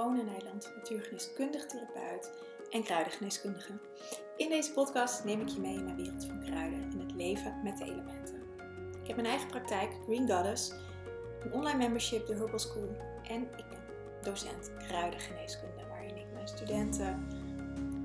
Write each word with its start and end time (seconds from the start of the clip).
One 0.00 0.22
Nijland, 0.22 0.72
natuurgeneeskundig 0.76 1.66
therapeut 1.66 2.30
en 2.70 2.82
kruidengeneeskundige. 2.82 3.72
In 4.36 4.48
deze 4.48 4.72
podcast 4.72 5.24
neem 5.24 5.40
ik 5.40 5.48
je 5.48 5.60
mee 5.60 5.74
in 5.74 5.84
mijn 5.84 5.96
wereld 5.96 6.24
van 6.24 6.40
kruiden 6.40 6.82
en 6.82 6.98
het 6.98 7.14
leven 7.14 7.60
met 7.64 7.78
de 7.78 7.84
elementen. 7.84 8.42
Ik 9.02 9.06
heb 9.06 9.16
mijn 9.16 9.28
eigen 9.28 9.48
praktijk, 9.48 9.90
Green 10.04 10.30
Goddess, 10.30 10.72
een 11.40 11.52
online 11.52 11.78
membership, 11.78 12.26
de 12.26 12.34
Herbal 12.34 12.58
School 12.58 12.96
en 13.22 13.42
ik 13.42 13.68
ben 13.68 13.78
docent 14.22 14.70
kruidengeneeskunde, 14.78 15.86
waarin 15.88 16.16
ik 16.16 16.32
mijn 16.32 16.48
studenten 16.48 17.26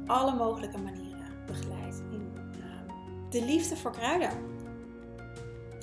alle 0.05 0.36
mogelijke 0.36 0.77
manieren 0.77 1.46
begeleid 1.46 2.04
in 2.12 2.34
uh, 2.58 3.30
de 3.30 3.46
liefde 3.46 3.77
voor 3.77 3.91
kruiden. 3.91 4.32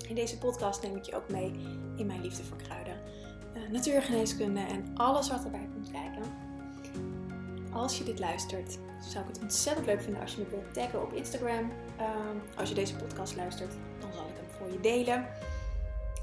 In 0.08 0.14
deze 0.14 0.39
podcast 0.39 0.82
neem 0.82 0.96
ik 0.96 1.04
je 1.04 1.17
ook 1.17 1.29
mee 1.29 1.53
in 1.96 2.07
mijn 2.07 2.21
liefde 2.21 2.44
voor 2.44 2.57
kruiden 2.57 3.00
uh, 3.57 3.71
natuurgeneeskunde 3.71 4.61
en 4.61 4.85
alles 4.94 5.31
wat 5.31 5.44
erbij 5.44 5.68
kijken. 5.91 6.22
Als 7.72 7.99
je 7.99 8.04
dit 8.04 8.18
luistert, 8.18 8.79
zou 9.00 9.25
ik 9.25 9.32
het 9.32 9.43
ontzettend 9.43 9.86
leuk 9.86 10.03
vinden 10.03 10.21
als 10.21 10.35
je 10.35 10.40
me 10.40 10.49
wilt 10.49 10.75
taggen 10.75 11.03
op 11.03 11.13
Instagram. 11.13 11.71
Ehm, 11.96 12.36
als 12.57 12.68
je 12.68 12.75
deze 12.75 12.96
podcast 12.96 13.36
luistert, 13.36 13.73
dan 14.00 14.13
zal 14.13 14.29
ik 14.29 14.35
hem 14.37 14.50
voor 14.59 14.73
je 14.73 14.81
delen. 14.81 15.26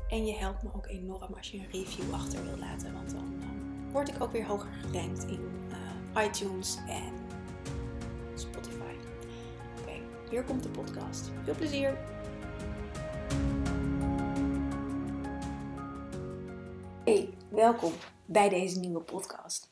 En 0.09 0.26
je 0.26 0.36
helpt 0.36 0.64
me 0.64 0.70
ook 0.76 0.88
enorm 0.88 1.34
als 1.38 1.52
je 1.52 1.58
een 1.58 1.67
review 1.72 2.14
achter 2.14 2.44
wilt 2.44 2.59
laten, 2.59 2.94
want 2.94 3.12
dan 3.12 3.40
word 3.91 4.09
ik 4.09 4.22
ook 4.22 4.31
weer 4.31 4.45
hoger 4.45 4.70
gerankt 4.81 5.23
in 5.23 5.50
uh, 6.16 6.26
iTunes 6.26 6.78
en 6.88 7.14
Spotify. 8.36 8.94
Oké, 9.81 9.91
hier 10.30 10.44
komt 10.44 10.64
de 10.64 10.70
podcast. 10.70 11.31
Veel 11.44 11.55
plezier! 11.55 11.98
Hey, 17.03 17.30
welkom 17.50 17.94
bij 18.31 18.49
deze 18.49 18.80
nieuwe 18.80 19.02
podcast. 19.02 19.69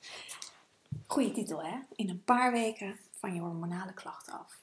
Goeie 1.08 1.31
titel 1.31 1.63
hè? 1.63 1.77
In 1.95 2.09
een 2.09 2.23
paar 2.23 2.52
weken 2.52 2.99
van 3.11 3.33
je 3.33 3.39
hormonale 3.39 3.94
klachten 3.94 4.33
af. 4.33 4.59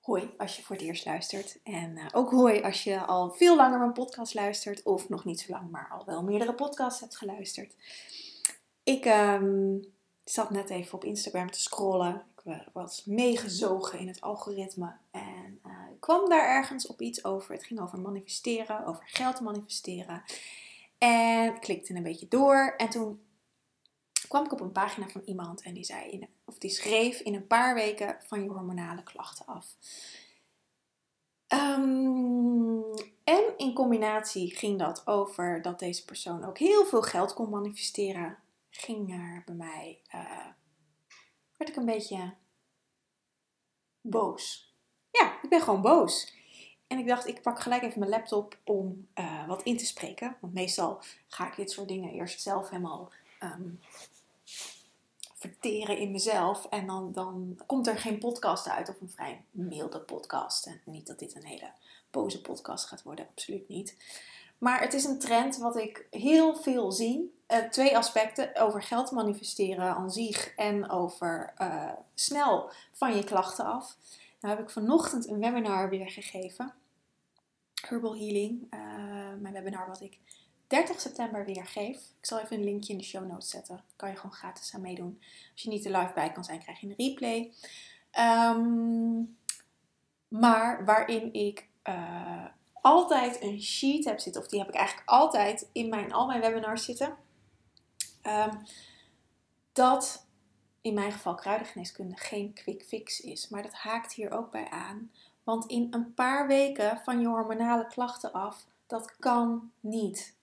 Hoi 0.00 0.30
als 0.38 0.56
je 0.56 0.62
voor 0.62 0.76
het 0.76 0.84
eerst 0.84 1.04
luistert. 1.04 1.58
En 1.62 1.96
uh, 1.96 2.06
ook 2.12 2.30
hoi 2.30 2.62
als 2.62 2.84
je 2.84 3.00
al 3.00 3.30
veel 3.30 3.56
langer 3.56 3.78
mijn 3.78 3.92
podcast 3.92 4.34
luistert. 4.34 4.82
Of 4.82 5.08
nog 5.08 5.24
niet 5.24 5.40
zo 5.40 5.52
lang, 5.52 5.70
maar 5.70 5.88
al 5.90 6.04
wel 6.04 6.22
meerdere 6.22 6.54
podcasts 6.54 7.00
hebt 7.00 7.16
geluisterd. 7.16 7.74
Ik 8.82 9.04
um, 9.04 9.84
zat 10.24 10.50
net 10.50 10.70
even 10.70 10.94
op 10.94 11.04
Instagram 11.04 11.50
te 11.50 11.60
scrollen. 11.60 12.22
Ik 12.36 12.44
uh, 12.44 12.60
was 12.72 13.04
meegezogen 13.04 13.98
in 13.98 14.08
het 14.08 14.20
algoritme. 14.20 14.92
En 15.10 15.60
uh, 15.66 15.72
kwam 16.00 16.28
daar 16.28 16.48
ergens 16.48 16.86
op 16.86 17.00
iets 17.00 17.24
over. 17.24 17.52
Het 17.54 17.64
ging 17.64 17.80
over 17.80 18.00
manifesteren, 18.00 18.86
over 18.86 19.02
geld 19.06 19.40
manifesteren. 19.40 20.22
En 20.98 21.60
klikte 21.60 21.94
een 21.94 22.02
beetje 22.02 22.28
door. 22.28 22.74
En 22.76 22.88
toen 22.88 23.22
kwam 24.28 24.44
ik 24.44 24.52
op 24.52 24.60
een 24.60 24.72
pagina 24.72 25.08
van 25.08 25.22
iemand 25.24 25.62
en 25.62 25.74
die 25.74 25.84
zei, 25.84 26.10
in, 26.10 26.28
of 26.44 26.58
die 26.58 26.70
schreef 26.70 27.20
in 27.20 27.34
een 27.34 27.46
paar 27.46 27.74
weken 27.74 28.16
van 28.20 28.42
je 28.42 28.50
hormonale 28.50 29.02
klachten 29.02 29.46
af. 29.46 29.76
Um, 31.48 32.84
en 33.24 33.54
in 33.56 33.74
combinatie 33.74 34.56
ging 34.56 34.78
dat 34.78 35.06
over 35.06 35.62
dat 35.62 35.78
deze 35.78 36.04
persoon 36.04 36.44
ook 36.44 36.58
heel 36.58 36.84
veel 36.84 37.02
geld 37.02 37.32
kon 37.32 37.50
manifesteren. 37.50 38.38
Ging 38.70 39.12
er 39.12 39.42
bij 39.46 39.54
mij, 39.54 40.00
uh, 40.14 40.46
werd 41.56 41.70
ik 41.70 41.76
een 41.76 41.84
beetje 41.84 42.34
boos. 44.00 44.74
Ja, 45.10 45.38
ik 45.42 45.48
ben 45.48 45.60
gewoon 45.60 45.82
boos. 45.82 46.32
En 46.94 47.00
ik 47.00 47.06
dacht, 47.06 47.26
ik 47.26 47.42
pak 47.42 47.60
gelijk 47.60 47.82
even 47.82 47.98
mijn 47.98 48.10
laptop 48.10 48.56
om 48.64 49.06
uh, 49.14 49.46
wat 49.46 49.62
in 49.62 49.76
te 49.76 49.86
spreken. 49.86 50.36
Want 50.40 50.54
meestal 50.54 51.00
ga 51.28 51.46
ik 51.46 51.56
dit 51.56 51.70
soort 51.70 51.88
dingen 51.88 52.12
eerst 52.12 52.42
zelf 52.42 52.70
helemaal 52.70 53.10
um, 53.42 53.80
verteren 55.34 55.98
in 55.98 56.10
mezelf. 56.10 56.66
En 56.70 56.86
dan, 56.86 57.12
dan 57.12 57.60
komt 57.66 57.86
er 57.86 57.98
geen 57.98 58.18
podcast 58.18 58.68
uit 58.68 58.88
of 58.88 59.00
een 59.00 59.10
vrij 59.10 59.42
milde 59.50 60.00
podcast. 60.00 60.66
En 60.66 60.80
niet 60.84 61.06
dat 61.06 61.18
dit 61.18 61.34
een 61.34 61.44
hele 61.44 61.70
boze 62.10 62.40
podcast 62.40 62.86
gaat 62.86 63.02
worden, 63.02 63.26
absoluut 63.28 63.68
niet. 63.68 63.96
Maar 64.58 64.80
het 64.80 64.94
is 64.94 65.04
een 65.04 65.18
trend 65.18 65.56
wat 65.56 65.76
ik 65.76 66.06
heel 66.10 66.56
veel 66.56 66.92
zie. 66.92 67.34
Uh, 67.48 67.58
twee 67.58 67.96
aspecten, 67.96 68.56
over 68.56 68.82
geld 68.82 69.10
manifesteren 69.10 69.94
aan 69.96 70.10
zich 70.10 70.54
en 70.56 70.90
over 70.90 71.54
uh, 71.58 71.92
snel 72.14 72.70
van 72.92 73.16
je 73.16 73.24
klachten 73.24 73.64
af. 73.64 73.96
Nou 74.40 74.56
heb 74.56 74.64
ik 74.64 74.70
vanochtend 74.70 75.28
een 75.28 75.40
webinar 75.40 75.88
weer 75.88 76.10
gegeven. 76.10 76.74
Herbal 77.88 78.16
Healing. 78.16 78.74
Uh, 78.74 78.80
mijn 79.40 79.52
webinar 79.52 79.86
wat 79.86 80.00
ik 80.00 80.18
30 80.66 81.00
september 81.00 81.44
weer 81.44 81.66
geef. 81.66 81.96
Ik 81.96 82.26
zal 82.26 82.40
even 82.40 82.56
een 82.56 82.64
linkje 82.64 82.92
in 82.92 82.98
de 82.98 83.04
show 83.04 83.26
notes 83.26 83.50
zetten. 83.50 83.84
Kan 83.96 84.08
je 84.08 84.16
gewoon 84.16 84.32
gratis 84.32 84.74
aan 84.74 84.80
meedoen. 84.80 85.18
Als 85.52 85.62
je 85.62 85.68
niet 85.68 85.84
er 85.84 85.98
live 85.98 86.12
bij 86.14 86.32
kan 86.32 86.44
zijn, 86.44 86.60
krijg 86.60 86.80
je 86.80 86.86
een 86.86 87.06
replay. 87.06 87.52
Um, 88.18 89.36
maar 90.28 90.84
waarin 90.84 91.32
ik 91.32 91.68
uh, 91.88 92.46
altijd 92.72 93.42
een 93.42 93.62
sheet 93.62 94.04
heb 94.04 94.18
zitten. 94.18 94.42
Of 94.42 94.48
die 94.48 94.58
heb 94.58 94.68
ik 94.68 94.74
eigenlijk 94.74 95.08
altijd 95.08 95.68
in 95.72 95.88
mijn, 95.88 96.12
al 96.12 96.26
mijn 96.26 96.40
webinars 96.40 96.84
zitten. 96.84 97.16
Um, 98.26 98.62
dat 99.72 100.26
in 100.80 100.94
mijn 100.94 101.12
geval 101.12 101.34
kruidengeneeskunde 101.34 102.16
geen 102.16 102.52
quick 102.52 102.82
fix 102.82 103.20
is. 103.20 103.48
Maar 103.48 103.62
dat 103.62 103.74
haakt 103.74 104.12
hier 104.12 104.30
ook 104.30 104.50
bij 104.50 104.70
aan. 104.70 105.10
Want 105.44 105.66
in 105.66 105.86
een 105.90 106.14
paar 106.14 106.46
weken 106.46 107.00
van 107.04 107.20
je 107.20 107.26
hormonale 107.26 107.86
klachten 107.86 108.32
af, 108.32 108.66
dat 108.86 109.16
kan 109.16 109.72
niet. 109.80 110.34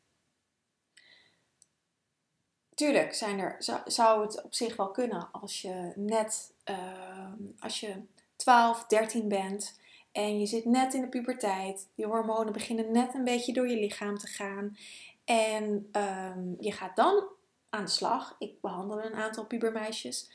Tuurlijk 2.75 3.13
zijn 3.13 3.39
er, 3.39 3.81
zou 3.85 4.21
het 4.21 4.41
op 4.41 4.53
zich 4.53 4.75
wel 4.75 4.91
kunnen 4.91 5.27
als 5.31 5.61
je 5.61 5.91
net, 5.95 6.53
uh, 6.65 7.33
als 7.59 7.79
je 7.79 8.03
12, 8.35 8.85
13 8.85 9.27
bent 9.27 9.79
en 10.11 10.39
je 10.39 10.45
zit 10.45 10.65
net 10.65 10.93
in 10.93 11.01
de 11.01 11.07
puberteit. 11.07 11.87
Je 11.95 12.05
hormonen 12.05 12.53
beginnen 12.53 12.91
net 12.91 13.13
een 13.13 13.23
beetje 13.23 13.53
door 13.53 13.67
je 13.67 13.79
lichaam 13.79 14.17
te 14.17 14.27
gaan. 14.27 14.77
En 15.25 15.89
um, 15.91 16.55
je 16.59 16.71
gaat 16.71 16.95
dan 16.95 17.23
aan 17.69 17.85
de 17.85 17.91
slag. 17.91 18.35
Ik 18.39 18.61
behandel 18.61 19.03
een 19.03 19.15
aantal 19.15 19.45
pubermeisjes. 19.45 20.29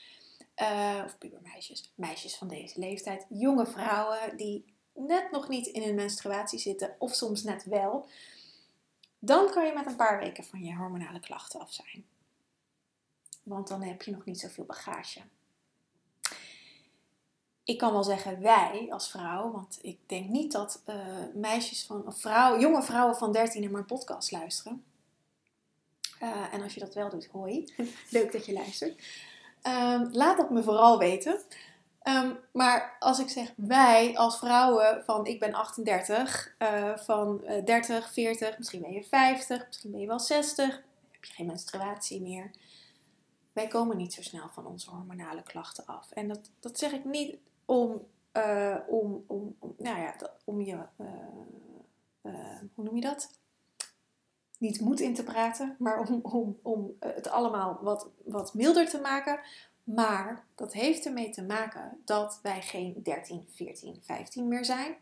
Uh, 0.62 1.02
of 1.04 1.18
pubermeisjes, 1.18 1.92
meisjes 1.94 2.36
van 2.36 2.48
deze 2.48 2.80
leeftijd, 2.80 3.26
jonge 3.28 3.66
vrouwen 3.66 4.36
die 4.36 4.74
net 4.94 5.30
nog 5.30 5.48
niet 5.48 5.66
in 5.66 5.82
hun 5.82 5.94
menstruatie 5.94 6.58
zitten, 6.58 6.96
of 6.98 7.14
soms 7.14 7.42
net 7.42 7.64
wel, 7.64 8.08
dan 9.18 9.50
kan 9.50 9.66
je 9.66 9.72
met 9.72 9.86
een 9.86 9.96
paar 9.96 10.18
weken 10.18 10.44
van 10.44 10.64
je 10.64 10.74
hormonale 10.74 11.20
klachten 11.20 11.60
af 11.60 11.72
zijn. 11.72 12.04
Want 13.42 13.68
dan 13.68 13.82
heb 13.82 14.02
je 14.02 14.10
nog 14.10 14.24
niet 14.24 14.40
zoveel 14.40 14.64
bagage. 14.64 15.20
Ik 17.64 17.78
kan 17.78 17.92
wel 17.92 18.04
zeggen 18.04 18.40
wij 18.40 18.86
als 18.90 19.10
vrouw, 19.10 19.50
want 19.50 19.78
ik 19.82 19.98
denk 20.06 20.28
niet 20.28 20.52
dat 20.52 20.82
uh, 20.88 20.96
meisjes 21.34 21.84
van, 21.84 22.06
of 22.06 22.20
vrouw, 22.20 22.60
jonge 22.60 22.82
vrouwen 22.82 23.16
van 23.16 23.32
13 23.32 23.60
naar 23.60 23.70
mijn 23.70 23.84
podcast 23.84 24.30
luisteren. 24.30 24.84
Uh, 26.22 26.54
en 26.54 26.62
als 26.62 26.74
je 26.74 26.80
dat 26.80 26.94
wel 26.94 27.08
doet, 27.08 27.26
hoi. 27.26 27.74
Leuk 28.10 28.32
dat 28.32 28.46
je 28.46 28.52
luistert. 28.52 29.02
Um, 29.66 30.08
laat 30.12 30.36
dat 30.36 30.50
me 30.50 30.62
vooral 30.62 30.98
weten. 30.98 31.40
Um, 32.02 32.38
maar 32.52 32.96
als 32.98 33.18
ik 33.18 33.28
zeg 33.28 33.52
wij 33.56 34.16
als 34.16 34.38
vrouwen 34.38 35.02
van 35.04 35.26
ik 35.26 35.40
ben 35.40 35.54
38, 35.54 36.54
uh, 36.58 36.96
van 36.96 37.40
uh, 37.44 37.64
30, 37.64 38.12
40, 38.12 38.58
misschien 38.58 38.80
ben 38.80 38.92
je 38.92 39.04
50, 39.04 39.66
misschien 39.66 39.90
ben 39.90 40.00
je 40.00 40.06
wel 40.06 40.20
60, 40.20 40.66
heb 41.10 41.24
je 41.24 41.32
geen 41.32 41.46
menstruatie 41.46 42.22
meer. 42.22 42.50
Wij 43.52 43.66
komen 43.66 43.96
niet 43.96 44.12
zo 44.12 44.22
snel 44.22 44.48
van 44.48 44.66
onze 44.66 44.90
hormonale 44.90 45.42
klachten 45.42 45.86
af. 45.86 46.10
En 46.10 46.28
dat, 46.28 46.50
dat 46.60 46.78
zeg 46.78 46.92
ik 46.92 47.04
niet 47.04 47.36
om, 47.64 48.06
om, 48.88 49.24
om, 49.26 49.56
om, 49.58 49.74
nou 49.78 50.00
ja, 50.00 50.14
om 50.44 50.60
je, 50.60 50.78
hoe 52.74 52.84
noem 52.84 52.94
je 52.94 53.00
dat? 53.00 53.30
Niet 54.58 54.80
moed 54.80 55.00
in 55.00 55.14
te 55.14 55.24
praten, 55.24 55.76
maar 55.78 56.00
om, 56.00 56.20
om, 56.22 56.58
om 56.62 56.96
het 57.00 57.28
allemaal 57.28 57.78
wat, 57.82 58.08
wat 58.24 58.54
milder 58.54 58.88
te 58.88 59.00
maken. 59.00 59.40
Maar 59.84 60.46
dat 60.54 60.72
heeft 60.72 61.06
ermee 61.06 61.30
te 61.30 61.42
maken 61.42 62.00
dat 62.04 62.38
wij 62.42 62.62
geen 62.62 63.00
13, 63.02 63.46
14, 63.54 63.96
15 64.02 64.48
meer 64.48 64.64
zijn. 64.64 64.96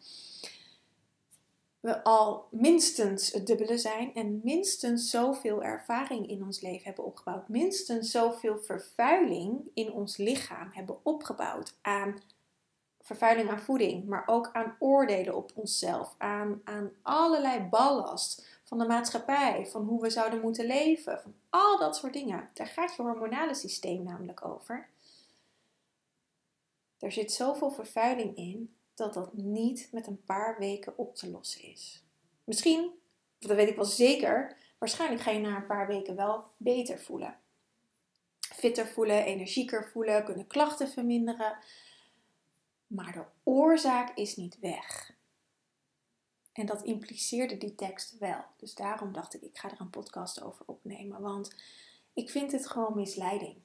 We 1.80 2.04
al 2.04 2.48
minstens 2.50 3.32
het 3.32 3.46
dubbele 3.46 3.78
zijn 3.78 4.14
en 4.14 4.40
minstens 4.44 5.10
zoveel 5.10 5.62
ervaring 5.62 6.28
in 6.28 6.44
ons 6.44 6.60
leven 6.60 6.84
hebben 6.84 7.04
opgebouwd. 7.04 7.48
Minstens 7.48 8.10
zoveel 8.10 8.58
vervuiling 8.62 9.70
in 9.74 9.92
ons 9.92 10.16
lichaam 10.16 10.68
hebben 10.72 10.98
opgebouwd 11.02 11.76
aan 11.82 12.18
vervuiling 13.04 13.50
aan 13.50 13.60
voeding, 13.60 14.06
maar 14.06 14.22
ook 14.26 14.50
aan 14.52 14.76
oordelen 14.78 15.36
op 15.36 15.50
onszelf, 15.54 16.14
aan, 16.18 16.60
aan 16.64 16.90
allerlei 17.02 17.60
ballast 17.60 18.53
van 18.64 18.78
de 18.78 18.86
maatschappij, 18.86 19.66
van 19.66 19.86
hoe 19.86 20.00
we 20.02 20.10
zouden 20.10 20.40
moeten 20.40 20.66
leven, 20.66 21.20
van 21.20 21.34
al 21.50 21.78
dat 21.78 21.96
soort 21.96 22.12
dingen. 22.12 22.50
Daar 22.52 22.66
gaat 22.66 22.96
je 22.96 23.02
hormonale 23.02 23.54
systeem 23.54 24.02
namelijk 24.02 24.44
over. 24.44 24.88
Er 26.98 27.12
zit 27.12 27.32
zoveel 27.32 27.70
vervuiling 27.70 28.36
in 28.36 28.76
dat 28.94 29.14
dat 29.14 29.34
niet 29.34 29.88
met 29.92 30.06
een 30.06 30.24
paar 30.24 30.58
weken 30.58 30.98
op 30.98 31.16
te 31.16 31.30
lossen 31.30 31.62
is. 31.62 32.04
Misschien, 32.44 32.90
dat 33.38 33.56
weet 33.56 33.68
ik 33.68 33.76
wel 33.76 33.84
zeker, 33.84 34.56
waarschijnlijk 34.78 35.22
ga 35.22 35.30
je 35.30 35.40
na 35.40 35.56
een 35.56 35.66
paar 35.66 35.86
weken 35.86 36.16
wel 36.16 36.44
beter 36.56 36.98
voelen. 36.98 37.38
fitter 38.40 38.86
voelen, 38.86 39.24
energieker 39.24 39.90
voelen, 39.92 40.24
kunnen 40.24 40.46
klachten 40.46 40.88
verminderen. 40.88 41.56
Maar 42.86 43.12
de 43.12 43.24
oorzaak 43.42 44.16
is 44.16 44.36
niet 44.36 44.58
weg. 44.58 45.13
En 46.54 46.66
dat 46.66 46.82
impliceerde 46.82 47.58
die 47.58 47.74
tekst 47.74 48.18
wel. 48.18 48.44
Dus 48.56 48.74
daarom 48.74 49.12
dacht 49.12 49.34
ik, 49.34 49.42
ik 49.42 49.58
ga 49.58 49.70
er 49.70 49.80
een 49.80 49.90
podcast 49.90 50.42
over 50.42 50.64
opnemen. 50.66 51.20
Want 51.20 51.54
ik 52.12 52.30
vind 52.30 52.52
het 52.52 52.68
gewoon 52.68 52.94
misleiding. 52.94 53.56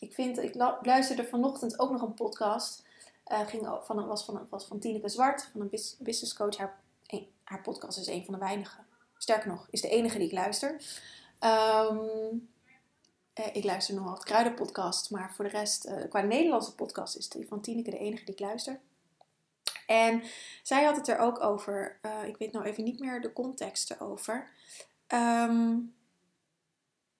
Ik, 0.00 0.14
vind, 0.14 0.38
ik 0.38 0.54
luisterde 0.82 1.24
vanochtend 1.24 1.78
ook 1.78 1.90
nog 1.90 2.02
een 2.02 2.14
podcast. 2.14 2.84
Uh, 3.32 3.46
ging 3.46 3.78
van, 3.82 4.06
was, 4.06 4.24
van, 4.24 4.46
was 4.50 4.66
van 4.66 4.78
Tineke 4.78 5.08
Zwart, 5.08 5.48
van 5.52 5.60
een 5.60 5.70
business 5.98 6.34
coach. 6.34 6.56
Haar, 6.56 6.80
haar 7.44 7.62
podcast 7.62 7.98
is 7.98 8.06
een 8.06 8.24
van 8.24 8.34
de 8.34 8.40
weinige. 8.40 8.80
Sterker 9.16 9.48
nog, 9.48 9.66
is 9.70 9.80
de 9.80 9.88
enige 9.88 10.18
die 10.18 10.26
ik 10.26 10.32
luister. 10.32 10.70
Um, 11.40 12.48
eh, 13.32 13.46
ik 13.52 13.64
luister 13.64 13.94
nog 13.94 14.04
wat 14.04 14.24
kruidenpodcast, 14.24 15.10
maar 15.10 15.34
voor 15.34 15.44
de 15.44 15.50
rest, 15.50 15.84
eh, 15.84 16.08
qua 16.08 16.20
Nederlandse 16.20 16.74
podcast, 16.74 17.16
is 17.16 17.28
die 17.28 17.48
van 17.48 17.60
Tineke 17.60 17.90
de 17.90 17.98
enige 17.98 18.24
die 18.24 18.34
ik 18.34 18.40
luister. 18.40 18.80
En 19.86 20.22
zij 20.62 20.84
had 20.84 20.96
het 20.96 21.08
er 21.08 21.18
ook 21.18 21.42
over, 21.42 21.98
uh, 22.02 22.28
ik 22.28 22.36
weet 22.36 22.52
nou 22.52 22.64
even 22.64 22.84
niet 22.84 23.00
meer 23.00 23.20
de 23.20 23.32
context 23.32 23.90
erover. 23.90 24.50
Um, 25.14 25.94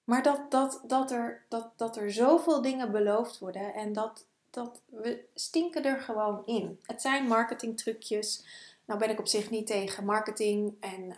maar 0.04 0.22
dat, 0.22 0.50
dat, 0.50 0.82
dat, 0.86 1.10
er, 1.10 1.44
dat, 1.48 1.72
dat 1.76 1.96
er 1.96 2.12
zoveel 2.12 2.62
dingen 2.62 2.92
beloofd 2.92 3.38
worden 3.38 3.74
en 3.74 3.92
dat, 3.92 4.26
dat 4.50 4.80
we 4.86 5.24
stinken 5.34 5.84
er 5.84 6.00
gewoon 6.00 6.42
in. 6.46 6.80
Het 6.82 7.00
zijn 7.00 7.26
marketingtrucjes. 7.26 8.44
Nou 8.84 8.98
ben 9.00 9.10
ik 9.10 9.19
op 9.19 9.26
zich 9.26 9.50
niet 9.50 9.66
tegen 9.66 10.04
marketing 10.04 10.74
en 10.80 11.16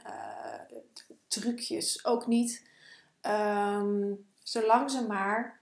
trucjes 1.29 2.05
ook 2.05 2.27
niet. 2.27 2.67
Um, 3.23 4.27
Zolang 4.49 4.91
ze 4.91 5.07
maar 5.07 5.58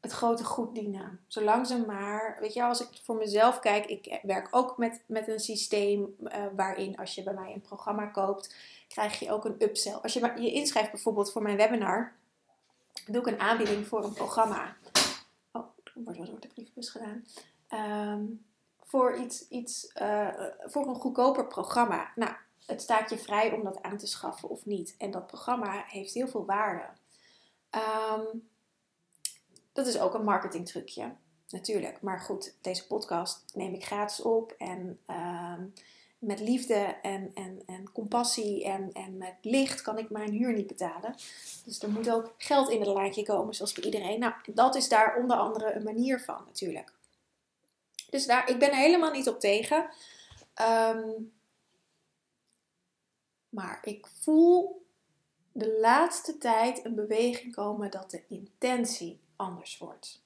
het 0.00 0.12
grote 0.12 0.44
goed 0.44 0.74
dienen. 0.74 1.20
Zolang 1.26 1.66
ze 1.66 1.84
maar, 1.86 2.36
weet 2.40 2.52
je, 2.52 2.62
als 2.62 2.80
ik 2.80 3.00
voor 3.02 3.16
mezelf 3.16 3.58
kijk, 3.58 3.86
ik 3.86 4.20
werk 4.22 4.48
ook 4.50 4.78
met, 4.78 5.02
met 5.06 5.28
een 5.28 5.40
systeem 5.40 6.16
uh, 6.20 6.46
waarin 6.56 6.96
als 6.96 7.14
je 7.14 7.22
bij 7.22 7.34
mij 7.34 7.52
een 7.52 7.60
programma 7.60 8.06
koopt, 8.06 8.54
krijg 8.88 9.18
je 9.18 9.32
ook 9.32 9.44
een 9.44 9.62
upsell. 9.62 9.92
Als 9.92 10.12
je 10.12 10.32
je 10.36 10.52
inschrijft 10.52 10.90
bijvoorbeeld 10.90 11.32
voor 11.32 11.42
mijn 11.42 11.56
webinar, 11.56 12.12
doe 13.06 13.20
ik 13.20 13.26
een 13.26 13.40
aanbieding 13.40 13.86
voor 13.86 14.04
een 14.04 14.12
programma. 14.12 14.76
Oh, 15.52 15.66
wordt 15.94 16.26
door 16.26 16.40
de 16.40 16.48
briefbus 16.48 16.90
gedaan. 16.90 17.24
Um, 18.14 18.44
voor 18.84 19.16
iets, 19.16 19.48
iets 19.48 19.92
uh, 20.02 20.28
voor 20.64 20.86
een 20.86 20.94
goedkoper 20.94 21.46
programma. 21.46 22.12
Nou, 22.14 22.32
het 22.66 22.82
staat 22.82 23.10
je 23.10 23.18
vrij 23.18 23.52
om 23.52 23.64
dat 23.64 23.82
aan 23.82 23.96
te 23.96 24.06
schaffen 24.06 24.48
of 24.48 24.66
niet. 24.66 24.94
En 24.98 25.10
dat 25.10 25.26
programma 25.26 25.84
heeft 25.86 26.14
heel 26.14 26.28
veel 26.28 26.44
waarde. 26.44 26.84
Um, 27.70 28.48
dat 29.72 29.86
is 29.86 29.98
ook 29.98 30.14
een 30.14 30.24
marketingtrucje, 30.24 31.12
natuurlijk. 31.48 32.02
Maar 32.02 32.20
goed, 32.20 32.54
deze 32.60 32.86
podcast 32.86 33.44
neem 33.54 33.74
ik 33.74 33.84
gratis 33.84 34.20
op 34.20 34.54
en 34.58 34.98
um, 35.10 35.72
met 36.18 36.40
liefde 36.40 36.96
en, 37.02 37.30
en, 37.34 37.62
en 37.66 37.92
compassie 37.92 38.64
en, 38.64 38.92
en 38.92 39.16
met 39.16 39.34
licht 39.42 39.82
kan 39.82 39.98
ik 39.98 40.10
mijn 40.10 40.32
huur 40.32 40.52
niet 40.52 40.66
betalen. 40.66 41.14
Dus 41.64 41.82
er 41.82 41.90
moet 41.90 42.10
ook 42.10 42.34
geld 42.38 42.70
in 42.70 42.80
het 42.80 42.88
laadje 42.88 43.22
komen, 43.22 43.54
zoals 43.54 43.72
bij 43.72 43.84
iedereen. 43.84 44.20
Nou, 44.20 44.34
dat 44.46 44.74
is 44.74 44.88
daar 44.88 45.16
onder 45.16 45.36
andere 45.36 45.72
een 45.72 45.82
manier 45.82 46.20
van, 46.20 46.42
natuurlijk. 46.46 46.92
Dus 48.10 48.26
daar, 48.26 48.50
ik 48.50 48.58
ben 48.58 48.70
er 48.70 48.76
helemaal 48.76 49.10
niet 49.10 49.28
op 49.28 49.40
tegen. 49.40 49.88
Um, 50.94 51.32
maar 53.48 53.78
ik 53.82 54.06
voel 54.20 54.84
de 55.52 55.78
laatste 55.80 56.38
tijd 56.38 56.84
een 56.84 56.94
beweging 56.94 57.54
komen 57.54 57.90
dat 57.90 58.10
de 58.10 58.22
intentie 58.28 59.20
anders 59.40 59.78
wordt. 59.78 60.22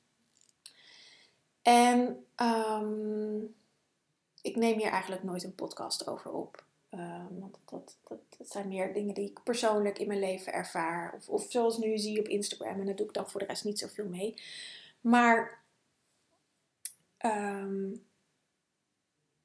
En 1.63 2.27
um, 2.37 3.55
ik 4.43 4.57
neem 4.57 4.79
hier 4.79 4.91
eigenlijk 4.91 5.23
nooit 5.23 5.45
een 5.45 5.55
podcast 5.55 6.07
over 6.07 6.31
op. 6.31 6.65
Um, 6.91 7.41
want 7.41 7.59
dat, 7.65 7.97
dat, 8.09 8.19
dat, 8.39 8.51
zijn 8.51 8.69
meer 8.69 8.93
dingen 8.93 9.15
die 9.15 9.31
ik 9.31 9.43
persoonlijk 9.43 9.99
in 9.99 10.07
mijn 10.07 10.19
leven 10.19 10.53
ervaar. 10.53 11.15
Of, 11.15 11.29
of 11.29 11.47
zoals 11.49 11.79
nu 11.79 11.99
zie 11.99 12.19
op 12.19 12.29
Instagram. 12.29 12.81
En 12.81 12.87
daar 12.87 12.97
doe 12.97 13.07
ik 13.07 13.13
dan 13.13 13.31
voor 13.31 13.41
de 13.41 13.47
rest 13.47 13.65
niet 13.65 13.79
zoveel 13.79 14.07
mee. 14.09 14.43
Maar 15.01 15.63
um, 17.19 18.05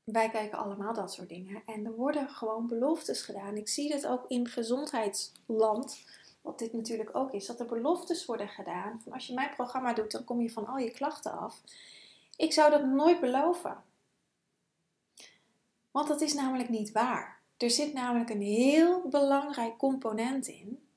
wij 0.04 0.30
kijken 0.30 0.58
allemaal 0.58 0.94
dat 0.94 1.14
soort 1.14 1.30
dingen. 1.30 1.62
En 1.66 1.86
er 1.86 1.96
worden 1.96 2.30
gewoon 2.30 2.68
beloftes 2.68 3.22
gedaan. 3.22 3.58
Ik 3.58 3.68
zie 3.68 3.94
het 3.94 4.08
ook 4.08 4.26
in 4.28 4.48
gezondheidsland, 4.48 6.04
wat 6.42 6.60
dit 6.60 6.74
natuurlijk 6.74 7.16
ook 7.16 7.32
is, 7.32 7.46
dat 7.46 7.60
er 7.60 7.66
beloftes 7.66 8.26
worden 8.26 8.50
gedaan. 8.50 9.02
Van 9.04 9.12
als 9.14 9.28
je 9.28 9.34
mijn 9.34 9.54
programma 9.54 9.94
doet, 9.94 10.12
dan 10.12 10.24
kom 10.24 10.42
je 10.42 10.52
van 10.52 10.68
al 10.68 10.78
je 10.78 10.92
klachten 10.92 11.40
af. 11.40 11.62
Ik 12.36 12.54
zou 12.54 12.72
dat 12.72 12.86
nooit 12.86 13.20
beloven. 13.20 13.84
Want 15.92 16.08
dat 16.08 16.22
is 16.22 16.34
namelijk 16.34 16.70
niet 16.70 16.92
waar. 16.92 17.42
Er 17.58 17.70
zit 17.70 17.94
namelijk 17.94 18.30
een 18.30 18.42
heel 18.42 19.08
belangrijk 19.10 19.78
component 19.78 20.48
in. 20.48 20.88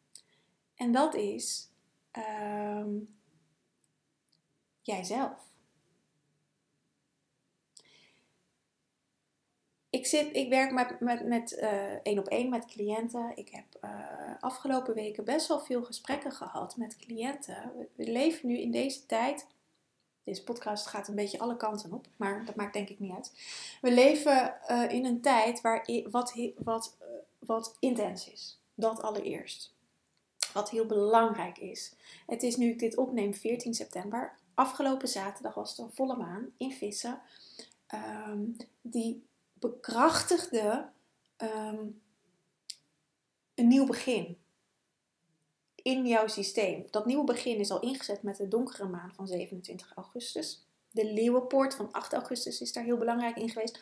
En 0.75 0.93
dat 0.93 1.15
is 1.15 1.71
um, 2.13 3.17
jijzelf. 4.81 5.52
Ik, 9.93 10.07
zit, 10.07 10.37
ik 10.37 10.49
werk 10.49 10.73
met, 10.73 11.01
met, 11.01 11.27
met 11.27 11.53
uh, 11.53 11.93
één 12.03 12.19
op 12.19 12.29
één 12.29 12.49
met 12.49 12.65
cliënten. 12.65 13.33
Ik 13.35 13.49
heb 13.49 13.65
uh, 13.85 13.91
afgelopen 14.41 14.95
weken 14.95 15.25
best 15.25 15.49
wel 15.49 15.61
veel 15.61 15.83
gesprekken 15.83 16.33
gehad 16.33 16.77
met 16.77 16.97
cliënten. 16.97 17.73
We, 17.95 18.11
leven 18.11 18.49
nu 18.49 18.59
in 18.59 18.71
deze 18.71 19.07
tijd. 19.07 19.47
Deze 20.23 20.45
podcast 20.45 20.87
gaat 20.87 21.09
een 21.09 21.15
beetje 21.15 21.39
alle 21.39 21.57
kanten 21.57 21.93
op, 21.93 22.07
maar 22.17 22.45
dat 22.45 22.55
maakt 22.55 22.73
denk 22.73 22.89
ik 22.89 22.99
niet 22.99 23.13
uit. 23.13 23.33
We 23.81 23.93
leven 23.93 24.55
uh, 24.71 24.93
in 24.93 25.05
een 25.05 25.21
tijd 25.21 25.61
waar 25.61 25.89
wat, 26.11 26.35
wat, 26.57 26.97
wat 27.39 27.77
intens 27.79 28.31
is. 28.31 28.61
Dat 28.75 29.03
allereerst. 29.03 29.75
Wat 30.53 30.71
heel 30.71 30.87
belangrijk 30.87 31.59
is. 31.59 31.95
Het 32.27 32.43
is 32.43 32.57
nu 32.57 32.71
ik 32.71 32.79
dit 32.79 32.97
opneem 32.97 33.35
14 33.35 33.75
september. 33.75 34.37
Afgelopen 34.55 35.09
zaterdag 35.09 35.55
was 35.55 35.71
het 35.71 35.79
een 35.79 35.95
volle 35.95 36.17
maan 36.17 36.53
in 36.57 36.73
Vissen. 36.73 37.21
Um, 38.29 38.57
die 38.81 39.31
bekrachtigde 39.63 40.91
um, 41.37 42.03
een 43.55 43.69
nieuw 43.69 43.87
begin 43.87 44.39
in 45.75 46.07
jouw 46.07 46.27
systeem. 46.27 46.87
Dat 46.91 47.07
nieuwe 47.07 47.25
begin 47.25 47.59
is 47.59 47.71
al 47.71 47.81
ingezet 47.81 48.23
met 48.23 48.37
de 48.37 48.49
donkere 48.49 48.89
maan 48.89 49.13
van 49.15 49.27
27 49.27 49.93
augustus. 49.95 50.67
De 50.91 51.13
leeuwenpoort 51.13 51.75
van 51.75 51.93
8 51.93 52.13
augustus 52.13 52.61
is 52.61 52.73
daar 52.73 52.85
heel 52.85 52.97
belangrijk 52.97 53.37
in 53.37 53.49
geweest. 53.49 53.81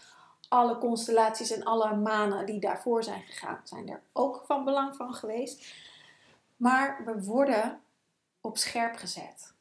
Alle 0.49 0.79
constellaties 0.79 1.51
en 1.51 1.63
alle 1.63 1.97
manen 1.97 2.47
die 2.47 2.61
daarvoor 2.61 3.05
zijn 3.05 3.23
gegaan, 3.23 3.61
zijn 3.65 3.89
er 3.89 4.03
ook 4.13 4.43
van 4.47 4.65
belang 4.65 4.97
van 4.97 5.15
geweest. 5.15 5.75
Maar 6.57 7.05
we 7.05 7.25
worden 7.25 7.81
op 8.41 8.59
scherp 8.59 8.97
gezet. 8.97 9.55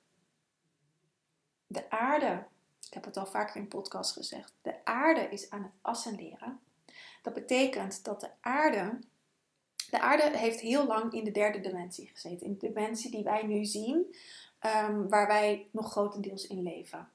De 1.67 1.89
aarde 1.89 2.47
ik 2.89 2.95
heb 2.95 3.05
het 3.05 3.17
al 3.17 3.25
vaker 3.25 3.55
in 3.55 3.67
podcast 3.67 4.13
gezegd, 4.13 4.53
de 4.61 4.85
aarde 4.85 5.21
is 5.21 5.49
aan 5.49 5.63
het 5.63 5.71
ascenderen. 5.81 6.59
Dat 7.21 7.33
betekent 7.33 8.03
dat 8.03 8.19
de 8.19 8.29
aarde, 8.41 8.99
de 9.89 9.99
aarde 9.99 10.37
heeft 10.37 10.59
heel 10.59 10.85
lang 10.85 11.13
in 11.13 11.23
de 11.23 11.31
derde 11.31 11.59
dimensie 11.59 12.07
gezeten. 12.07 12.45
In 12.45 12.57
de 12.57 12.67
dimensie 12.67 13.11
die 13.11 13.23
wij 13.23 13.45
nu 13.45 13.65
zien, 13.65 14.15
um, 14.65 15.09
waar 15.09 15.27
wij 15.27 15.67
nog 15.71 15.91
grotendeels 15.91 16.47
in 16.47 16.63
leven. 16.63 17.09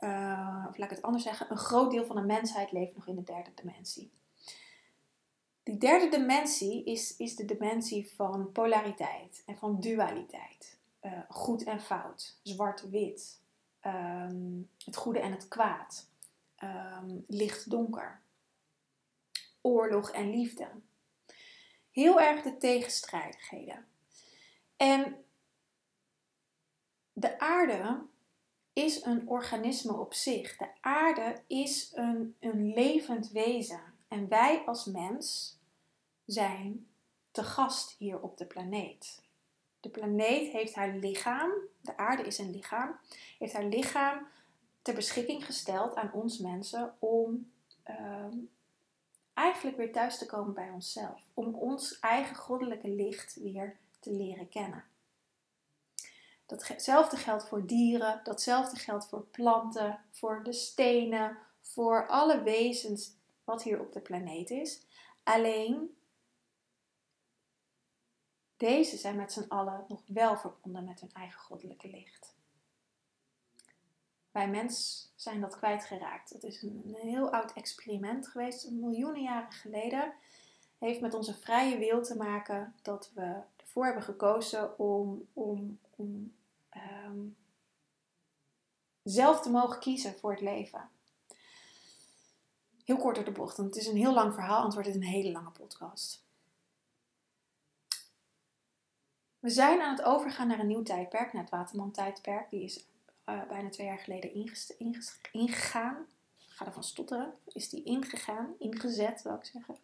Uh, 0.00 0.66
of 0.68 0.76
laat 0.76 0.90
ik 0.90 0.96
het 0.96 1.02
anders 1.02 1.24
zeggen, 1.24 1.50
een 1.50 1.56
groot 1.56 1.90
deel 1.90 2.06
van 2.06 2.16
de 2.16 2.22
mensheid 2.22 2.72
leeft 2.72 2.94
nog 2.94 3.06
in 3.06 3.16
de 3.16 3.22
derde 3.22 3.50
dimensie. 3.54 4.10
Die 5.62 5.78
derde 5.78 6.08
dimensie 6.08 6.84
is, 6.84 7.16
is 7.16 7.36
de 7.36 7.44
dimensie 7.44 8.12
van 8.14 8.52
polariteit 8.52 9.42
en 9.46 9.56
van 9.56 9.80
dualiteit. 9.80 10.78
Uh, 11.02 11.12
goed 11.28 11.64
en 11.64 11.80
fout, 11.80 12.38
zwart-wit, 12.42 13.40
Ehm, 13.86 14.62
het 14.84 14.96
goede 14.96 15.20
en 15.20 15.32
het 15.32 15.48
kwaad, 15.48 16.10
um, 16.62 17.24
licht-donker, 17.28 18.20
oorlog 19.60 20.10
en 20.10 20.30
liefde. 20.30 20.68
Heel 21.90 22.20
erg 22.20 22.42
de 22.42 22.56
tegenstrijdigheden. 22.56 23.86
En 24.76 25.24
de 27.12 27.38
aarde 27.38 28.02
is 28.72 29.04
een 29.04 29.28
organisme 29.28 29.92
op 29.92 30.14
zich. 30.14 30.56
De 30.56 30.68
aarde 30.80 31.42
is 31.46 31.92
een, 31.94 32.36
een 32.40 32.72
levend 32.74 33.30
wezen. 33.30 33.82
En 34.08 34.28
wij 34.28 34.62
als 34.64 34.84
mens 34.84 35.58
zijn 36.24 36.88
te 37.30 37.44
gast 37.44 37.90
hier 37.98 38.20
op 38.20 38.36
de 38.38 38.46
planeet. 38.46 39.22
De 39.86 39.92
planeet 39.92 40.52
heeft 40.52 40.74
haar 40.74 40.94
lichaam, 40.94 41.50
de 41.80 41.96
aarde 41.96 42.22
is 42.22 42.38
een 42.38 42.50
lichaam, 42.50 42.96
heeft 43.38 43.52
haar 43.52 43.64
lichaam 43.64 44.26
ter 44.82 44.94
beschikking 44.94 45.44
gesteld 45.44 45.94
aan 45.94 46.12
ons 46.12 46.38
mensen 46.38 46.94
om 46.98 47.50
ehm, 47.82 48.36
eigenlijk 49.34 49.76
weer 49.76 49.92
thuis 49.92 50.18
te 50.18 50.26
komen 50.26 50.54
bij 50.54 50.70
onszelf. 50.70 51.20
Om 51.34 51.54
ons 51.54 51.98
eigen 52.00 52.36
goddelijke 52.36 52.88
licht 52.88 53.36
weer 53.42 53.76
te 54.00 54.10
leren 54.10 54.48
kennen. 54.48 54.84
Datzelfde 56.46 57.16
geldt 57.16 57.48
voor 57.48 57.66
dieren, 57.66 58.20
datzelfde 58.24 58.76
geldt 58.76 59.08
voor 59.08 59.26
planten, 59.30 60.00
voor 60.10 60.40
de 60.42 60.52
stenen, 60.52 61.38
voor 61.60 62.06
alle 62.08 62.42
wezens 62.42 63.12
wat 63.44 63.62
hier 63.62 63.80
op 63.80 63.92
de 63.92 64.00
planeet 64.00 64.50
is. 64.50 64.80
Alleen, 65.22 65.96
deze 68.56 68.96
zijn 68.96 69.16
met 69.16 69.32
z'n 69.32 69.48
allen 69.48 69.84
nog 69.88 70.02
wel 70.06 70.36
verbonden 70.36 70.84
met 70.84 71.00
hun 71.00 71.12
eigen 71.12 71.40
goddelijke 71.40 71.88
licht. 71.88 72.34
Wij 74.30 74.48
mens 74.48 75.06
zijn 75.14 75.40
dat 75.40 75.56
kwijtgeraakt. 75.56 76.30
Het 76.30 76.42
is 76.42 76.62
een, 76.62 76.96
heel 77.00 77.32
oud 77.32 77.52
experiment 77.52 78.28
geweest, 78.28 78.70
miljoenen 78.70 79.22
jaren 79.22 79.52
geleden. 79.52 80.12
Heeft 80.78 81.00
met 81.00 81.14
onze 81.14 81.34
vrije 81.34 81.78
wil 81.78 82.02
te 82.02 82.16
maken 82.16 82.74
dat 82.82 83.10
we 83.14 83.40
ervoor 83.56 83.84
hebben 83.84 84.02
gekozen 84.02 84.78
om, 84.78 85.28
om, 85.32 85.78
om 85.96 86.34
um, 87.04 87.36
zelf 89.02 89.40
te 89.40 89.50
mogen 89.50 89.78
kiezen 89.78 90.18
voor 90.18 90.30
het 90.30 90.40
leven. 90.40 90.88
Heel 92.84 92.96
kort 92.96 93.14
door 93.14 93.24
de 93.24 93.32
bocht, 93.32 93.56
want 93.56 93.74
het 93.74 93.84
is 93.84 93.90
een 93.90 93.96
heel 93.96 94.14
lang 94.14 94.34
verhaal, 94.34 94.72
wordt 94.72 94.86
het 94.86 94.96
een 94.96 95.02
hele 95.02 95.32
lange 95.32 95.50
podcast. 95.50 96.25
We 99.46 99.52
zijn 99.52 99.80
aan 99.80 99.96
het 99.96 100.04
overgaan 100.04 100.48
naar 100.48 100.58
een 100.58 100.66
nieuw 100.66 100.82
tijdperk, 100.82 101.32
naar 101.32 101.42
het 101.42 101.50
Waterman-tijdperk. 101.50 102.50
Die 102.50 102.62
is 102.62 102.86
uh, 103.26 103.46
bijna 103.48 103.68
twee 103.68 103.86
jaar 103.86 103.98
geleden 103.98 104.34
ingegaan. 105.32 106.06
Ik 106.38 106.52
ga 106.52 106.66
ervan 106.66 106.84
stotteren. 106.84 107.34
Is 107.46 107.68
die 107.68 107.82
ingegaan, 107.82 108.54
ingezet, 108.58 109.22
wil 109.22 109.34
ik 109.34 109.44
zeggen. 109.44 109.76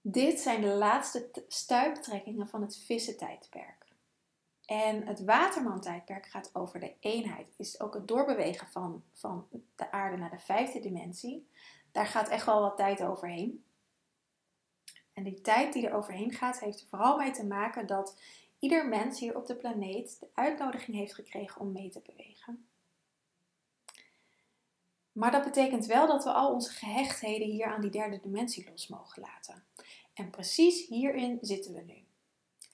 Dit 0.00 0.40
zijn 0.40 0.60
de 0.60 0.66
laatste 0.66 1.44
stuiptrekkingen 1.48 2.48
van 2.48 2.62
het 2.62 2.76
vissentijdperk. 2.76 3.86
En 4.64 5.06
het 5.06 5.24
Waterman-tijdperk 5.24 6.26
gaat 6.26 6.50
over 6.52 6.80
de 6.80 6.94
eenheid. 7.00 7.54
Is 7.56 7.80
ook 7.80 7.94
het 7.94 8.08
doorbewegen 8.08 8.66
van, 8.66 9.04
van 9.12 9.46
de 9.76 9.90
aarde 9.90 10.16
naar 10.16 10.30
de 10.30 10.38
vijfde 10.38 10.80
dimensie. 10.80 11.48
Daar 11.92 12.06
gaat 12.06 12.28
echt 12.28 12.46
wel 12.46 12.60
wat 12.60 12.76
tijd 12.76 13.02
overheen. 13.02 13.64
En 15.20 15.26
die 15.26 15.40
tijd 15.40 15.72
die 15.72 15.86
er 15.86 15.94
overheen 15.94 16.32
gaat, 16.32 16.60
heeft 16.60 16.80
er 16.80 16.86
vooral 16.86 17.16
mee 17.16 17.30
te 17.30 17.46
maken 17.46 17.86
dat 17.86 18.16
ieder 18.58 18.88
mens 18.88 19.20
hier 19.20 19.36
op 19.36 19.46
de 19.46 19.54
planeet 19.54 20.20
de 20.20 20.28
uitnodiging 20.34 20.96
heeft 20.96 21.14
gekregen 21.14 21.60
om 21.60 21.72
mee 21.72 21.88
te 21.88 22.02
bewegen. 22.06 22.66
Maar 25.12 25.30
dat 25.30 25.44
betekent 25.44 25.86
wel 25.86 26.06
dat 26.06 26.24
we 26.24 26.32
al 26.32 26.52
onze 26.52 26.70
gehechtheden 26.70 27.48
hier 27.48 27.66
aan 27.66 27.80
die 27.80 27.90
derde 27.90 28.20
dimensie 28.22 28.68
los 28.70 28.88
mogen 28.88 29.22
laten. 29.22 29.64
En 30.14 30.30
precies 30.30 30.86
hierin 30.86 31.38
zitten 31.40 31.74
we 31.74 31.80
nu. 31.80 32.04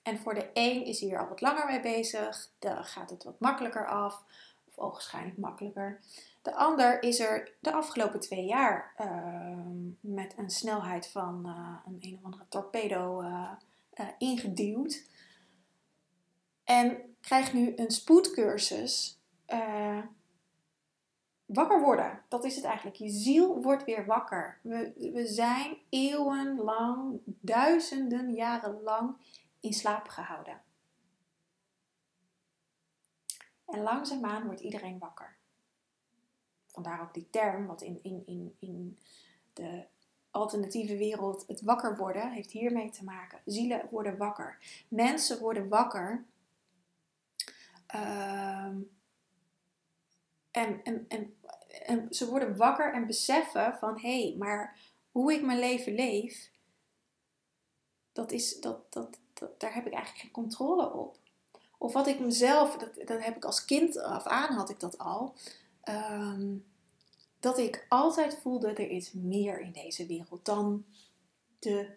En 0.03 0.19
voor 0.19 0.33
de 0.33 0.49
een 0.53 0.85
is 0.85 0.99
hier 0.99 1.19
al 1.19 1.27
wat 1.27 1.41
langer 1.41 1.65
mee 1.65 1.81
bezig, 1.81 2.49
dan 2.59 2.85
gaat 2.85 3.09
het 3.09 3.23
wat 3.23 3.39
makkelijker 3.39 3.87
af, 3.87 4.23
of 4.67 4.77
ogenschijnlijk 4.77 5.37
makkelijker. 5.37 5.99
De 6.47 6.55
ander 6.55 7.03
is 7.03 7.19
er 7.19 7.51
de 7.59 7.71
afgelopen 7.71 8.19
twee 8.19 8.45
jaar 8.45 8.93
ehm, 8.97 9.87
met 9.99 10.33
een 10.37 10.49
snelheid 10.49 11.07
van 11.07 11.43
uh, 11.45 11.77
een 11.85 11.97
een 12.01 12.15
of 12.17 12.23
andere 12.23 12.45
torpedo 12.49 13.21
uh, 13.21 13.51
ingeduwd. 14.17 15.09
En 16.63 17.15
krijgt 17.21 17.53
nu 17.53 17.73
een 17.75 17.91
spoedcursus 17.91 19.19
wakker 21.45 21.81
worden. 21.81 22.21
Dat 22.27 22.43
is 22.43 22.55
het 22.55 22.65
eigenlijk. 22.65 22.95
Je 22.95 23.09
ziel 23.09 23.61
wordt 23.61 23.83
weer 23.83 24.05
wakker. 24.05 24.59
We, 24.61 25.11
we 25.13 25.25
zijn 25.25 25.77
eeuwenlang, 25.89 27.19
duizenden 27.25 28.33
jaren 28.33 28.81
lang 28.81 29.15
in 29.59 29.73
slaap 29.73 30.07
gehouden. 30.07 30.61
En 33.65 33.81
langzaamaan 33.81 34.45
wordt 34.45 34.61
iedereen 34.61 34.99
wakker. 34.99 35.37
Vandaar 36.77 37.01
ook 37.01 37.13
die 37.13 37.27
term, 37.29 37.65
wat 37.65 37.81
in, 37.81 37.99
in, 38.03 38.23
in, 38.25 38.55
in 38.59 38.97
de 39.53 39.85
alternatieve 40.31 40.97
wereld 40.97 41.43
het 41.47 41.61
wakker 41.61 41.97
worden 41.97 42.31
heeft 42.31 42.51
hiermee 42.51 42.89
te 42.89 43.03
maken. 43.03 43.39
Zielen 43.45 43.87
worden 43.91 44.17
wakker. 44.17 44.57
Mensen 44.87 45.39
worden 45.39 45.67
wakker. 45.67 46.25
Ehm, 47.87 48.79
en, 50.51 50.83
en, 50.83 51.05
en, 51.85 52.07
ze 52.09 52.29
worden 52.29 52.57
wakker 52.57 52.93
en 52.93 53.07
beseffen 53.07 53.77
van 53.79 53.99
hé, 53.99 54.21
hey, 54.21 54.35
maar 54.37 54.77
hoe 55.11 55.33
ik 55.33 55.45
mijn 55.45 55.59
leven 55.59 55.95
leef, 55.95 56.51
dat 58.11 58.31
is, 58.31 58.59
dat, 58.59 58.93
dat, 58.93 59.19
dat, 59.33 59.59
daar 59.59 59.73
heb 59.73 59.85
ik 59.85 59.93
eigenlijk 59.93 60.23
geen 60.23 60.43
controle 60.43 60.93
op. 60.93 61.17
Of 61.77 61.93
wat 61.93 62.07
ik 62.07 62.19
mezelf, 62.19 62.77
dat, 62.77 63.07
dat 63.07 63.23
heb 63.23 63.35
ik 63.35 63.45
als 63.45 63.65
kind 63.65 63.97
af 63.97 64.25
aan, 64.25 64.53
had 64.53 64.69
ik 64.69 64.79
dat 64.79 64.97
al. 64.97 65.35
Ehm, 65.81 66.55
dat 67.47 67.57
ik 67.57 67.85
altijd 67.89 68.37
voelde, 68.41 68.67
er 68.67 68.89
is 68.89 69.11
meer 69.11 69.59
in 69.59 69.71
deze 69.71 70.05
wereld 70.05 70.45
dan 70.45 70.85
de 71.59 71.89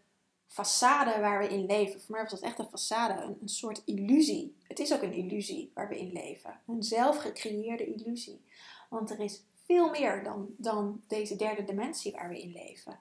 façade 0.46 1.20
waar 1.20 1.38
we 1.38 1.48
in 1.48 1.66
leven. 1.66 2.00
Voor 2.00 2.10
mij 2.14 2.22
was 2.22 2.30
dat 2.30 2.40
echt 2.40 2.58
een 2.58 2.66
façade, 2.66 3.22
een, 3.22 3.38
een 3.40 3.48
soort 3.48 3.82
illusie. 3.84 4.56
Het 4.62 4.78
is 4.78 4.92
ook 4.92 5.02
een 5.02 5.12
illusie 5.12 5.70
waar 5.74 5.88
we 5.88 5.98
in 5.98 6.12
leven. 6.12 6.60
Een 6.66 6.82
zelfgecreëerde 6.82 7.94
illusie. 7.94 8.44
Want 8.88 9.10
er 9.10 9.20
is 9.20 9.42
veel 9.64 9.90
meer 9.90 10.22
dan, 10.22 10.54
dan 10.56 11.02
deze 11.06 11.36
derde 11.36 11.64
dimensie 11.64 12.12
waar 12.12 12.28
we 12.28 12.40
in 12.40 12.52
leven. 12.52 12.98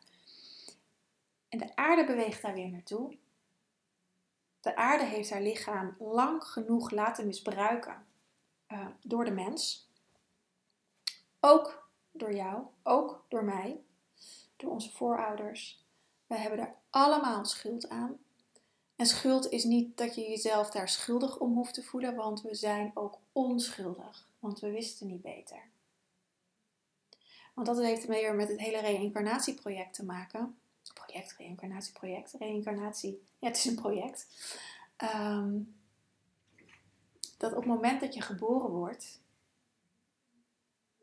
En 1.50 1.58
de 1.58 1.76
aarde 1.76 2.06
beweegt 2.06 2.42
daar 2.42 2.54
weer 2.54 2.70
naartoe. 2.70 3.18
De 4.60 4.76
aarde 4.76 5.06
heeft 5.06 5.30
haar 5.30 5.42
lichaam 5.42 5.96
lang 6.00 6.44
genoeg 6.44 6.92
laten 6.92 7.26
misbruiken 7.26 8.06
uh, 8.68 8.88
door 9.02 9.26
de 9.26 9.32
mens. 9.32 9.90
Ook 11.40 11.79
door 12.20 12.34
jou, 12.34 12.64
ook 12.84 13.26
door 13.28 13.44
mij, 13.44 13.82
door 14.56 14.72
onze 14.72 14.92
voorouders. 14.92 15.86
We 16.28 16.36
hebben 16.36 16.60
er 16.60 16.76
allemaal 16.90 17.46
schuld 17.46 17.90
aan. 17.90 18.18
En 18.96 19.06
schuld 19.06 19.50
is 19.50 19.64
niet 19.64 19.98
dat 19.98 20.16
je 20.16 20.22
jezelf 20.22 20.70
daar 20.70 20.90
schuldig 20.90 21.38
om 21.38 21.54
hoeft 21.54 21.74
te 21.74 21.84
voelen, 21.84 22.16
want 22.16 22.42
we 22.42 22.56
zijn 22.56 22.92
ook 22.94 23.18
onschuldig, 23.32 24.30
want 24.40 24.60
we 24.60 24.72
wisten 24.72 25.08
niet 25.08 25.22
beter. 25.22 25.62
Want 27.54 27.68
dat 27.68 27.80
heeft 27.80 28.08
meer 28.08 28.36
met 28.36 28.48
het 28.48 28.60
hele 28.60 28.80
reïncarnatieproject 28.80 29.94
te 29.94 30.06
maken 30.06 30.58
project, 31.10 31.36
reïncarnatieproject, 31.38 32.36
reïncarnatie. 32.40 33.22
Ja, 33.40 33.48
het 33.48 33.58
is 33.58 33.66
een 33.66 33.76
project. 33.76 34.28
Ehm, 34.96 35.60
dat 37.38 37.52
op 37.52 37.58
het 37.58 37.66
moment 37.66 38.02
dat 38.02 38.14
je 38.14 38.22
geboren 38.22 38.70
wordt, 38.70 39.22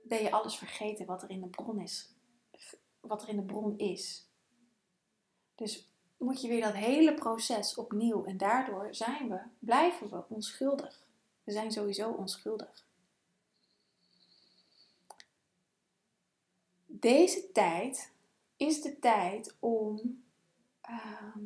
ben 0.09 0.23
je 0.23 0.31
alles 0.31 0.57
vergeten 0.57 1.07
wat 1.07 1.23
er 1.23 1.31
in 1.31 1.41
de 1.41 1.49
bron 1.49 1.81
is. 1.81 2.15
Wat 3.01 3.23
er 3.23 3.29
in 3.29 3.37
de 3.37 3.43
bron 3.43 3.79
is. 3.79 4.29
Dus 5.55 5.91
moet 6.17 6.41
je 6.41 6.49
weer 6.49 6.61
dat 6.61 6.75
hele 6.75 7.15
proces 7.15 7.75
opnieuw. 7.75 8.25
En 8.25 8.37
daardoor 8.37 8.95
zijn 8.95 9.29
we, 9.29 9.41
blijven 9.59 10.11
we 10.11 10.23
onschuldig. 10.29 11.07
We 11.45 11.53
zijn 11.53 11.73
sowieso 11.73 12.11
onschuldig. 12.11 12.87
Deze 16.87 17.53
tijd 17.53 18.13
is 18.57 18.83
de 18.83 18.99
tijd 18.99 19.57
om 19.59 20.23
ehm, 20.81 21.45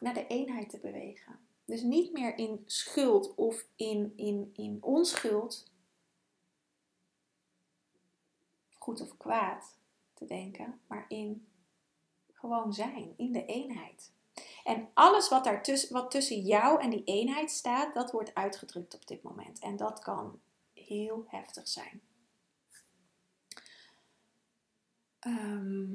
naar 0.00 0.14
de 0.14 0.26
eenheid 0.26 0.70
te 0.70 0.78
bewegen. 0.78 1.38
Dus 1.64 1.82
niet 1.82 2.12
meer 2.12 2.38
in 2.38 2.62
schuld 2.66 3.34
of 3.34 3.66
in, 3.76 4.12
in, 4.16 4.50
in 4.56 4.78
onschuld, 4.80 5.70
goed 8.80 9.00
of 9.00 9.16
kwaad 9.16 9.76
te 10.14 10.24
denken, 10.24 10.80
maar 10.86 11.04
in 11.08 11.48
gewoon 12.32 12.72
zijn, 12.72 13.14
in 13.16 13.32
de 13.32 13.44
eenheid. 13.44 14.12
En 14.64 14.88
alles 14.94 15.28
wat, 15.28 15.44
daar 15.44 15.62
tussen, 15.62 15.92
wat 15.92 16.10
tussen 16.10 16.40
jou 16.40 16.80
en 16.80 16.90
die 16.90 17.04
eenheid 17.04 17.50
staat, 17.50 17.94
dat 17.94 18.10
wordt 18.10 18.34
uitgedrukt 18.34 18.94
op 18.94 19.06
dit 19.06 19.22
moment. 19.22 19.58
En 19.58 19.76
dat 19.76 19.98
kan 19.98 20.40
heel 20.72 21.24
heftig 21.26 21.68
zijn. 21.68 22.00
Ehm, 25.18 25.94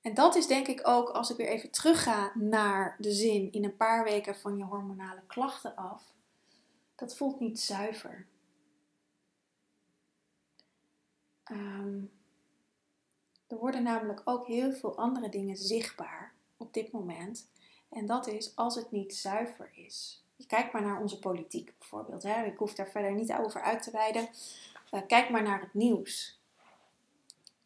en 0.00 0.14
dat 0.14 0.34
is 0.34 0.46
denk 0.46 0.66
ik 0.66 0.88
ook, 0.88 1.08
als 1.08 1.30
ik 1.30 1.36
weer 1.36 1.48
even 1.48 1.70
terugga 1.70 2.32
naar 2.34 2.96
de 2.98 3.12
zin 3.12 3.52
in 3.52 3.64
een 3.64 3.76
paar 3.76 4.04
weken 4.04 4.36
van 4.36 4.56
je 4.56 4.64
hormonale 4.64 5.22
klachten 5.26 5.76
af, 5.76 6.14
dat 6.94 7.16
voelt 7.16 7.40
niet 7.40 7.60
zuiver. 7.60 8.26
Ehm, 11.46 11.98
er 13.46 13.56
worden 13.56 13.82
namelijk 13.82 14.20
ook 14.24 14.46
heel 14.46 14.72
veel 14.72 14.96
andere 14.96 15.28
dingen 15.28 15.56
zichtbaar 15.56 16.34
op 16.56 16.74
dit 16.74 16.92
moment. 16.92 17.48
En 17.88 18.06
dat 18.06 18.26
is 18.26 18.56
als 18.56 18.74
het 18.74 18.90
niet 18.90 19.14
zuiver 19.14 19.70
is. 19.74 20.24
Je 20.36 20.46
kijkt 20.46 20.72
maar 20.72 20.82
naar 20.82 21.00
onze 21.00 21.18
politiek 21.18 21.74
bijvoorbeeld. 21.78 22.22
Hè? 22.22 22.44
Ik 22.44 22.56
hoef 22.56 22.74
daar 22.74 22.90
verder 22.90 23.14
niet 23.14 23.32
over 23.32 23.62
uit 23.62 23.82
te 23.82 23.90
wijden. 23.90 24.28
Uh, 24.90 25.00
kijk 25.06 25.30
maar 25.30 25.42
naar 25.42 25.60
het 25.60 25.74
nieuws. 25.74 26.40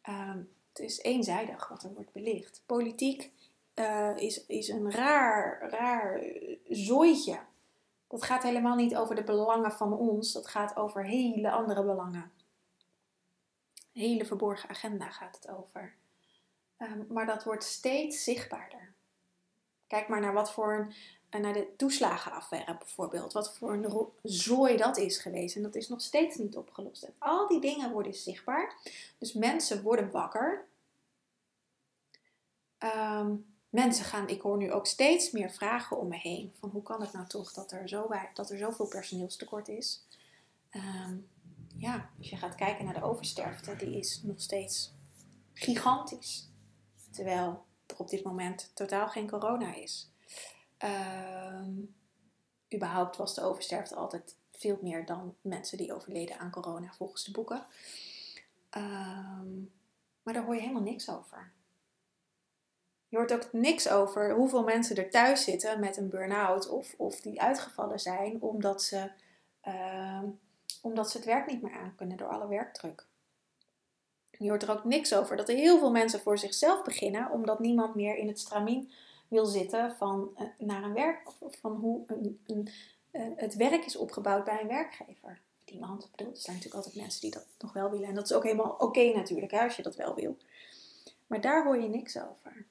Ehm, 0.01 0.39
het 0.69 0.79
is 0.79 0.99
eenzijdig 0.99 1.67
wat 1.67 1.83
er 1.83 1.93
wordt 1.93 2.11
belicht. 2.11 2.63
Politiek 2.65 3.31
uh, 3.75 4.17
is, 4.17 4.45
is 4.45 4.67
een 4.67 4.91
raar, 4.91 5.69
raar 5.69 6.23
zooitje. 6.69 7.39
Dat 8.07 8.23
gaat 8.23 8.43
helemaal 8.43 8.75
niet 8.75 8.95
over 8.95 9.15
de 9.15 9.23
belangen 9.23 9.71
van 9.71 9.97
ons, 9.97 10.31
dat 10.31 10.47
gaat 10.47 10.75
over 10.75 11.05
hele 11.05 11.51
andere 11.51 11.83
belangen. 11.83 12.31
Hele 13.93 14.25
verborgen 14.25 14.69
agenda 14.69 15.09
gaat 15.09 15.35
het 15.35 15.49
over. 15.49 15.95
Ehm, 16.77 17.03
maar 17.09 17.25
dat 17.25 17.43
wordt 17.43 17.63
steeds 17.63 18.23
zichtbaarder. 18.23 18.93
Kijk 19.87 20.07
maar 20.07 20.21
naar 20.21 20.33
wat 20.33 20.51
voor 20.51 20.73
een, 20.73 20.93
eh, 21.29 21.41
naar 21.41 21.53
de 21.53 21.75
toeslagenaffaire 21.77 22.77
bijvoorbeeld. 22.77 23.33
Wat 23.33 23.57
voor 23.57 23.73
een 23.73 24.07
zooi 24.23 24.77
dat 24.77 24.97
is 24.97 25.17
geweest. 25.17 25.55
En 25.55 25.61
dat 25.61 25.75
is 25.75 25.87
nog 25.87 26.01
steeds 26.01 26.37
niet 26.37 26.57
opgelost. 26.57 27.03
En 27.03 27.13
al 27.17 27.47
die 27.47 27.61
dingen 27.61 27.91
worden 27.91 28.13
zichtbaar. 28.13 28.77
Dus 29.17 29.33
mensen 29.33 29.81
worden 29.81 30.11
wakker. 30.11 30.65
Ehm, 32.77 33.35
mensen 33.69 34.05
gaan, 34.05 34.27
ik 34.27 34.41
hoor 34.41 34.57
nu 34.57 34.71
ook 34.71 34.87
steeds 34.87 35.31
meer 35.31 35.51
vragen 35.51 35.97
om 35.97 36.07
me 36.07 36.17
heen. 36.17 36.53
Van 36.59 36.69
hoe 36.69 36.83
kan 36.83 37.01
het 37.01 37.11
nou 37.11 37.27
toch 37.27 37.53
dat 37.53 37.71
er, 37.71 37.89
zo, 37.89 38.09
dat 38.33 38.49
er 38.49 38.57
zoveel 38.57 38.87
personeelstekort 38.87 39.67
is. 39.67 40.05
Ehm, 40.69 41.17
ja, 41.81 42.09
als 42.17 42.29
je 42.29 42.37
gaat 42.37 42.55
kijken 42.55 42.85
naar 42.85 42.93
de 42.93 43.03
oversterfte, 43.03 43.75
die 43.75 43.97
is 43.97 44.21
nog 44.23 44.41
steeds 44.41 44.93
gigantisch. 45.53 46.49
Terwijl 47.11 47.65
er 47.85 47.97
op 47.97 48.09
dit 48.09 48.23
moment 48.23 48.71
totaal 48.73 49.07
geen 49.07 49.29
corona 49.29 49.75
is. 49.75 50.11
Um, 50.79 51.95
überhaupt 52.73 53.17
was 53.17 53.35
de 53.35 53.41
oversterfte 53.41 53.95
altijd 53.95 54.35
veel 54.51 54.79
meer 54.81 55.05
dan 55.05 55.35
mensen 55.41 55.77
die 55.77 55.93
overleden 55.93 56.39
aan 56.39 56.51
corona 56.51 56.93
volgens 56.93 57.23
de 57.23 57.31
boeken. 57.31 57.65
Um, 58.77 59.71
maar 60.23 60.33
daar 60.33 60.43
hoor 60.43 60.55
je 60.55 60.61
helemaal 60.61 60.81
niks 60.81 61.09
over. 61.09 61.51
Je 63.07 63.17
hoort 63.17 63.33
ook 63.33 63.53
niks 63.53 63.89
over 63.89 64.33
hoeveel 64.33 64.63
mensen 64.63 64.95
er 64.95 65.09
thuis 65.09 65.43
zitten 65.43 65.79
met 65.79 65.97
een 65.97 66.09
burn-out 66.09 66.69
of, 66.69 66.93
of 66.97 67.21
die 67.21 67.41
uitgevallen 67.41 67.99
zijn 67.99 68.41
omdat 68.41 68.83
ze, 68.83 69.11
uh, 69.67 70.23
omdat 70.81 71.11
ze 71.11 71.17
het 71.17 71.25
werk 71.25 71.47
niet 71.47 71.61
meer 71.61 71.73
aan 71.73 71.95
kunnen 71.95 72.17
door 72.17 72.27
alle 72.27 72.47
werkdruk. 72.47 73.05
Je 74.31 74.49
hoort 74.49 74.63
er 74.63 74.71
ook 74.71 74.83
niks 74.83 75.13
over 75.13 75.37
dat 75.37 75.49
er 75.49 75.55
heel 75.55 75.79
veel 75.79 75.91
mensen 75.91 76.19
voor 76.19 76.37
zichzelf 76.37 76.83
beginnen, 76.83 77.31
omdat 77.31 77.59
niemand 77.59 77.95
meer 77.95 78.15
in 78.15 78.27
het 78.27 78.39
stramien 78.39 78.91
wil 79.27 79.45
zitten 79.45 79.95
van 79.95 80.29
uh, 80.39 80.67
naar 80.67 80.83
een 80.83 80.93
werk, 80.93 81.29
van 81.39 81.75
hoe 81.75 82.03
een, 82.07 82.39
een, 82.45 82.67
uh, 83.11 83.21
het 83.35 83.55
werk 83.55 83.85
is 83.85 83.95
opgebouwd 83.95 84.43
bij 84.43 84.61
een 84.61 84.67
werkgever. 84.67 85.41
Iemand, 85.65 86.03
ik 86.03 86.11
bedoel, 86.11 86.33
er 86.33 86.39
zijn 86.39 86.55
natuurlijk 86.55 86.83
altijd 86.83 87.03
mensen 87.03 87.21
die 87.21 87.31
dat 87.31 87.47
nog 87.59 87.73
wel 87.73 87.89
willen. 87.89 88.07
En 88.07 88.15
dat 88.15 88.23
is 88.23 88.33
ook 88.33 88.43
helemaal 88.43 88.75
oké 88.77 89.13
natuurlijk, 89.13 89.51
hè, 89.51 89.59
als 89.63 89.75
je 89.75 89.83
dat 89.83 89.95
wel 89.95 90.15
wil. 90.15 90.37
Maar 91.27 91.41
daar 91.41 91.63
hoor 91.63 91.81
je 91.81 91.89
niks 91.89 92.17
over. 92.17 92.65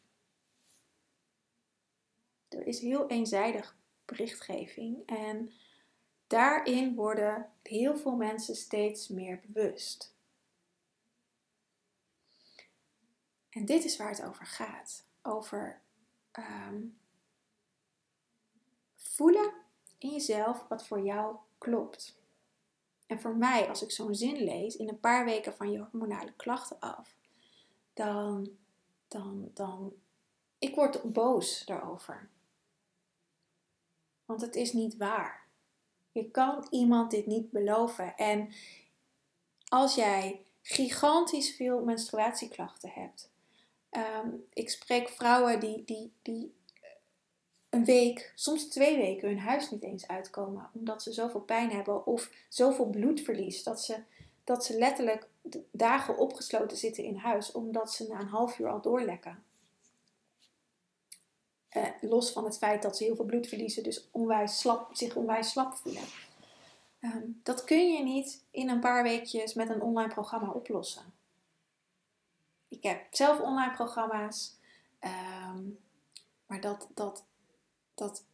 Er 2.49 2.67
is 2.67 2.81
heel 2.81 3.09
eenzijdig 3.09 3.77
berichtgeving 4.05 5.07
en 5.07 5.53
daarin 6.31 6.95
worden 6.95 7.51
heel 7.63 7.97
veel 7.97 8.17
mensen 8.17 8.55
steeds 8.55 9.09
meer 9.09 9.41
bewust. 9.47 10.15
En 13.49 13.65
dit 13.65 13.85
is 13.85 13.97
waar 13.97 14.09
het 14.09 14.23
over 14.23 14.47
gaat. 14.47 15.05
Over 15.23 15.81
um, 16.39 16.99
voelen 18.97 19.53
in 19.99 20.11
jezelf 20.11 20.69
wat 20.69 20.87
voor 20.87 21.01
jou 21.01 21.37
klopt. 21.59 22.19
En 23.07 23.21
voor 23.21 23.37
mij, 23.37 23.69
als 23.69 23.83
ik 23.83 23.91
zo'n 23.91 24.15
zin 24.15 24.45
lees, 24.45 24.77
in 24.77 24.89
een 24.89 25.01
paar 25.01 25.25
weken 25.25 25.55
van 25.55 25.71
je 25.71 25.79
hormonale 25.79 26.33
klachten 26.33 26.81
af, 26.81 27.17
dan, 27.93 28.57
dan, 29.09 29.51
dan, 29.55 29.93
ik 30.59 30.75
word 30.75 31.13
boos 31.13 31.65
daarover. 31.65 32.29
Want 34.25 34.41
het 34.41 34.55
is 34.55 34.73
niet 34.73 34.97
waar. 34.97 35.40
Je 36.21 36.31
kan 36.31 36.67
iemand 36.71 37.11
dit 37.11 37.27
niet 37.27 37.51
beloven. 37.51 38.17
En 38.17 38.49
als 39.69 39.95
jij 39.95 40.45
gigantisch 40.63 41.57
veel 41.57 41.85
menstruatieklachten 41.85 42.91
hebt. 42.91 43.31
Um, 43.91 44.45
ik 44.53 44.71
spreek 44.71 45.09
vrouwen 45.09 45.61
die, 45.61 45.85
die, 45.85 46.13
die 46.23 46.55
een 47.71 47.85
week, 47.85 48.33
soms 48.35 48.69
twee 48.69 48.97
weken 48.97 49.29
hun 49.29 49.39
huis 49.39 49.71
niet 49.71 49.83
eens 49.83 50.09
uitkomen. 50.09 50.71
Omdat 50.75 51.03
ze 51.03 51.13
zoveel 51.13 51.41
pijn 51.41 51.71
hebben 51.71 52.07
of 52.07 52.31
zoveel 52.49 52.87
bloedverlies. 52.87 53.63
Dat 53.63 53.81
ze, 53.83 53.97
dat 54.45 54.65
ze 54.65 54.79
letterlijk 54.79 55.29
dagen 55.71 56.19
opgesloten 56.19 56.77
zitten 56.77 57.05
in 57.05 57.17
huis. 57.17 57.53
Omdat 57.53 57.93
ze 57.93 58.07
na 58.09 58.21
een 58.21 58.27
half 58.27 58.59
uur 58.59 58.71
al 58.71 58.81
doorlekken. 58.81 59.45
Eh, 61.71 61.89
los 62.01 62.33
van 62.33 62.45
het 62.45 62.59
feit 62.59 62.83
dat 62.83 62.97
ze 62.97 63.05
heel 63.05 63.17
veel 63.17 63.25
bloed 63.25 63.47
verliezen, 63.47 63.83
dus 63.83 64.09
onwijs 64.11 64.59
slap, 64.59 64.95
zich 64.95 65.15
onwijs 65.15 65.51
slap 65.51 65.75
voelen. 65.75 66.03
Ehm, 67.01 67.27
dat 67.43 67.65
kun 67.65 67.93
je 67.93 68.03
niet 68.03 68.45
in 68.51 68.69
een 68.69 68.81
paar 68.81 69.03
weekjes 69.03 69.55
met 69.55 69.69
een 69.69 69.83
online 69.83 70.13
programma 70.13 70.51
oplossen. 70.51 71.03
Ik 72.69 72.83
heb 72.83 73.07
zelf 73.11 73.41
online 73.41 73.73
programma's, 73.73 74.57
ehm, 74.99 75.63
maar 76.47 76.61
dat, 76.61 76.89
dat, 76.95 77.25
dat 77.95 78.25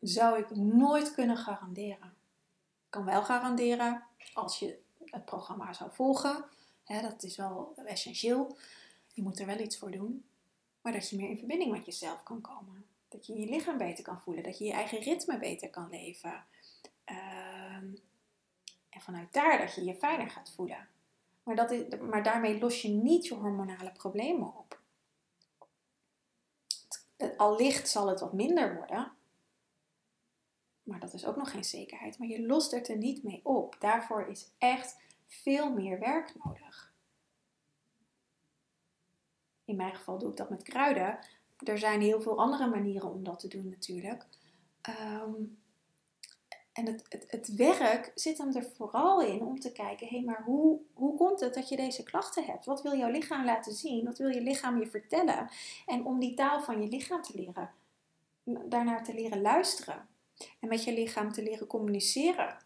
zou 0.00 0.38
ik 0.38 0.50
nooit 0.56 1.14
kunnen 1.14 1.36
garanderen. 1.36 2.14
Ik 2.84 2.90
kan 2.90 3.04
wel 3.04 3.22
garanderen 3.22 4.02
als 4.34 4.58
je 4.58 4.78
het 5.04 5.24
programma 5.24 5.72
zou 5.72 5.90
volgen. 5.92 6.44
Hè, 6.84 7.00
dat 7.02 7.22
is 7.22 7.36
wel 7.36 7.72
essentieel. 7.84 8.56
Je 9.14 9.22
moet 9.22 9.40
er 9.40 9.46
wel 9.46 9.58
iets 9.58 9.78
voor 9.78 9.90
doen. 9.90 10.24
Maar 10.82 10.92
dat 10.92 11.10
je 11.10 11.16
meer 11.16 11.30
in 11.30 11.38
verbinding 11.38 11.70
met 11.70 11.86
jezelf 11.86 12.22
kan 12.22 12.40
komen. 12.40 12.86
Dat 13.08 13.26
je 13.26 13.38
je 13.38 13.46
lichaam 13.46 13.78
beter 13.78 14.04
kan 14.04 14.20
voelen. 14.20 14.42
Dat 14.42 14.58
je 14.58 14.64
je 14.64 14.72
eigen 14.72 14.98
ritme 14.98 15.38
beter 15.38 15.70
kan 15.70 15.88
leven. 15.90 16.44
Ehm, 17.04 17.94
en 18.88 19.00
vanuit 19.00 19.32
daar 19.32 19.58
dat 19.58 19.74
je 19.74 19.84
je 19.84 19.94
fijner 19.94 20.30
gaat 20.30 20.52
voelen. 20.54 20.88
Maar, 21.42 21.56
dat 21.56 21.70
is, 21.70 21.98
maar 21.98 22.22
daarmee 22.22 22.58
los 22.58 22.82
je 22.82 22.88
niet 22.88 23.26
je 23.26 23.34
hormonale 23.34 23.92
problemen 23.92 24.56
op. 24.56 24.80
Allicht 27.36 27.88
zal 27.88 28.08
het 28.08 28.20
wat 28.20 28.32
minder 28.32 28.76
worden. 28.76 29.12
Maar 30.82 31.00
dat 31.00 31.12
is 31.12 31.26
ook 31.26 31.36
nog 31.36 31.50
geen 31.50 31.64
zekerheid. 31.64 32.18
Maar 32.18 32.28
je 32.28 32.46
lost 32.46 32.70
het 32.70 32.88
er 32.88 32.96
niet 32.96 33.22
mee 33.22 33.40
op. 33.44 33.76
Daarvoor 33.78 34.26
is 34.26 34.50
echt 34.58 34.96
veel 35.26 35.72
meer 35.72 35.98
werk 35.98 36.34
nodig 36.44 36.91
in 39.72 39.78
mijn 39.78 39.94
geval 39.94 40.18
doe 40.18 40.30
ik 40.30 40.36
dat 40.36 40.50
met 40.50 40.62
kruiden. 40.62 41.18
Er 41.58 41.78
zijn 41.78 42.00
heel 42.00 42.20
veel 42.20 42.38
andere 42.38 42.66
manieren 42.66 43.10
om 43.10 43.24
dat 43.24 43.38
te 43.38 43.48
doen 43.48 43.68
natuurlijk. 43.68 44.26
Ehm, 44.80 45.32
en 46.72 46.86
het, 46.86 47.06
het, 47.08 47.24
het, 47.30 47.54
werk 47.54 48.12
zit 48.14 48.38
hem 48.38 48.56
er 48.56 48.70
vooral 48.76 49.20
in 49.20 49.42
om 49.42 49.60
te 49.60 49.72
kijken, 49.72 50.08
hé, 50.08 50.16
hey, 50.16 50.24
maar 50.24 50.42
hoe, 50.42 50.80
hoe 50.92 51.16
komt 51.16 51.40
het 51.40 51.54
dat 51.54 51.68
je 51.68 51.76
deze 51.76 52.02
klachten 52.02 52.44
hebt? 52.44 52.64
Wat 52.64 52.82
wil 52.82 52.96
jouw 52.96 53.10
lichaam 53.10 53.44
laten 53.44 53.72
zien? 53.72 54.04
Wat 54.04 54.18
wil 54.18 54.28
je 54.28 54.40
lichaam 54.40 54.78
je 54.78 54.86
vertellen? 54.86 55.50
En 55.86 56.04
om 56.04 56.18
die 56.18 56.34
taal 56.34 56.62
van 56.62 56.82
je 56.82 56.88
lichaam 56.88 57.22
te 57.22 57.34
leren, 57.34 57.70
daarnaar 58.68 59.04
te 59.04 59.14
leren 59.14 59.40
luisteren. 59.40 60.08
En 60.60 60.68
met 60.68 60.84
je 60.84 60.92
lichaam 60.92 61.32
te 61.32 61.42
leren 61.42 61.66
communiceren. 61.66 62.56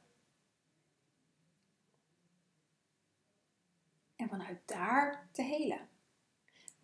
En 4.16 4.28
vanuit 4.28 4.60
daar 4.64 5.28
te 5.32 5.42
helen. 5.42 5.95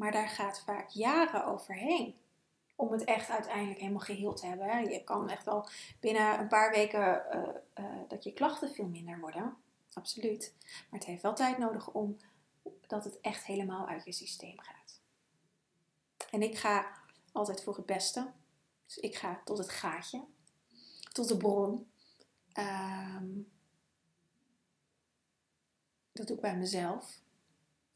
Maar 0.02 0.12
daar 0.12 0.28
gaat 0.28 0.60
vaak 0.60 0.88
jaren 0.88 1.46
overheen 1.46 2.16
om 2.76 2.92
het 2.92 3.04
echt 3.04 3.30
uiteindelijk 3.30 3.78
helemaal 3.80 4.00
geheeld 4.00 4.36
te 4.36 4.46
hebben. 4.46 4.90
Je 4.90 5.04
kan 5.04 5.28
echt 5.28 5.44
wel 5.44 5.68
binnen 6.00 6.38
een 6.38 6.48
paar 6.48 6.70
weken 6.70 7.24
uh, 7.34 7.84
uh, 7.84 8.00
dat 8.08 8.24
je 8.24 8.32
klachten 8.32 8.70
veel 8.70 8.86
minder 8.86 9.20
worden. 9.20 9.56
Absoluut. 9.92 10.54
Maar 10.62 10.98
het 10.98 11.04
heeft 11.08 11.22
wel 11.22 11.34
tijd 11.34 11.58
nodig 11.58 11.90
om 11.90 12.16
dat 12.86 13.04
het 13.04 13.20
echt 13.20 13.44
helemaal 13.44 13.86
uit 13.86 14.04
je 14.04 14.12
systeem 14.12 14.60
gaat. 14.60 15.00
En 16.30 16.42
ik 16.42 16.58
ga 16.58 16.92
altijd 17.32 17.62
voor 17.62 17.76
het 17.76 17.86
beste. 17.86 18.32
Dus 18.86 18.98
ik 18.98 19.16
ga 19.16 19.40
tot 19.44 19.58
het 19.58 19.70
gaatje, 19.70 20.24
tot 21.12 21.28
de 21.28 21.36
bron. 21.36 21.90
Um, 22.58 23.50
dat 26.12 26.26
doe 26.26 26.36
ik 26.36 26.42
bij 26.42 26.56
mezelf. 26.56 27.20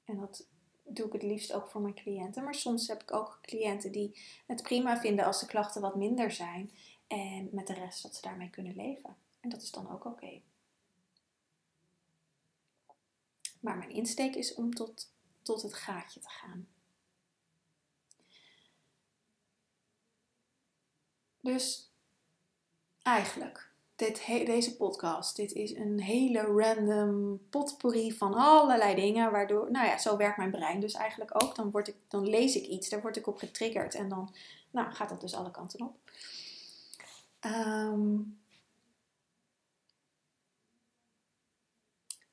En 0.05 0.21
dat 0.21 0.47
doe 0.88 1.07
ik 1.07 1.12
het 1.12 1.22
liefst 1.22 1.53
ook 1.53 1.68
voor 1.68 1.81
mijn 1.81 1.94
cliënten. 1.94 2.44
Maar 2.44 2.55
soms 2.55 2.88
heb 2.88 3.03
ik 3.03 3.12
ook 3.12 3.38
cliënten 3.42 3.92
die 3.92 4.18
het 4.46 4.62
prima 4.62 5.01
vinden 5.01 5.25
als 5.25 5.40
de 5.40 5.46
klachten 5.46 5.81
wat 5.81 5.96
minder 5.96 6.31
zijn. 6.31 6.70
En 7.07 7.49
met 7.53 7.66
de 7.66 7.75
rest 7.75 8.03
dat 8.03 8.14
ze 8.14 8.22
daarmee 8.22 8.51
kunnen 8.51 8.77
leven. 8.77 9.16
En 9.40 9.49
dat 9.49 9.62
is 9.62 9.70
dan 9.70 9.90
ook 9.90 10.05
oké. 10.05 10.40
Maar 13.61 13.77
mijn 13.77 13.90
insteek 13.90 14.35
is 14.35 14.55
om 14.55 14.75
tot, 14.75 15.12
tot 15.42 15.62
het 15.62 15.75
gaatje 15.75 16.20
te 16.20 16.29
gaan. 16.29 16.68
Dus 21.40 21.90
eigenlijk 23.03 23.70
dit, 23.97 24.27
deze 24.27 24.77
podcast. 24.77 25.37
Dit 25.37 25.53
is 25.53 25.75
een 25.75 26.01
hele 26.01 26.41
random 26.41 27.41
potpourri 27.51 28.13
van 28.13 28.35
allerlei 28.35 28.95
dingen. 28.95 29.31
Waardoor, 29.31 29.71
nou 29.71 29.87
ja, 29.87 29.99
zo 29.99 30.17
werkt 30.17 30.37
mijn 30.37 30.51
brein 30.51 30.81
dus 30.81 30.95
eigenlijk 30.95 31.43
ook. 31.43 31.55
Dan, 31.55 31.71
word 31.71 31.89
ik, 31.89 31.97
dan 32.09 32.29
lees 32.29 32.57
ik 32.57 32.67
iets, 32.67 32.89
daar 32.89 33.01
word 33.01 33.17
ik 33.17 33.27
op 33.27 33.37
getriggerd. 33.37 33.95
En 33.95 34.09
dan 34.09 34.35
nou, 34.71 34.93
gaat 34.93 35.09
dat 35.09 35.21
dus 35.21 35.35
alle 35.35 35.51
kanten 35.51 35.81
op. 35.81 35.97
Ehm, 37.41 38.19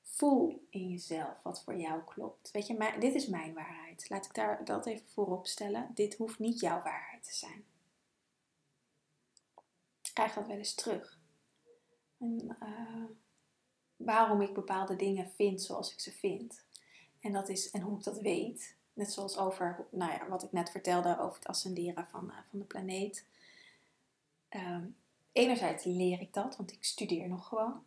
voel 0.04 0.68
in 0.70 0.90
jezelf 0.90 1.44
wat 1.44 1.64
voor 1.64 1.76
jou 1.76 2.02
klopt. 2.04 2.52
Weet 2.52 2.68
je, 2.68 2.96
dit 3.00 3.16
is 3.16 3.28
mijn 3.28 3.54
waarheid. 3.54 4.10
Laat 4.10 4.26
ik 4.26 4.34
daar 4.34 4.66
dat 4.66 4.86
even 4.86 5.06
voorop 5.08 5.48
stellen. 5.48 5.92
Dit 5.94 6.16
hoeft 6.16 6.40
niet 6.40 6.60
jouw 6.60 6.82
waarheid 6.82 7.24
te 7.24 7.36
zijn. 7.36 7.66
Krijg 10.14 10.34
dat 10.34 10.48
wel 10.48 10.58
eens 10.58 10.74
terug. 10.74 11.22
En, 12.24 12.58
uh, 12.64 13.06
waarom 13.96 14.42
ik 14.42 14.54
bepaalde 14.54 14.96
dingen 14.96 15.32
vind 15.36 15.62
zoals 15.62 15.94
ik 15.94 16.00
ze 16.00 16.12
vind. 16.12 16.66
En, 17.20 17.32
dat 17.32 17.50
is, 17.50 17.72
en 17.72 17.82
hoe 17.82 17.98
ik 17.98 18.04
dat 18.04 18.20
weet. 18.20 18.76
Net 18.94 19.12
zoals 19.12 19.38
over 19.38 19.88
nou 19.92 20.12
ja, 20.12 20.28
wat 20.28 20.44
ik 20.44 20.52
net 20.52 20.70
vertelde 20.70 21.20
over 21.20 21.36
het 21.36 21.48
ascenderen 21.48 22.08
van, 22.08 22.26
uh, 22.30 22.38
van 22.50 22.60
de 22.60 22.66
planeet. 22.66 23.26
Um, 24.50 24.96
enerzijds 25.32 25.84
leer 25.84 26.22
ik 26.22 26.34
dat, 26.34 26.58
want 26.58 26.72
ik 26.72 26.84
studeer 26.84 27.28
nog 27.28 27.48
gewoon. 27.48 27.84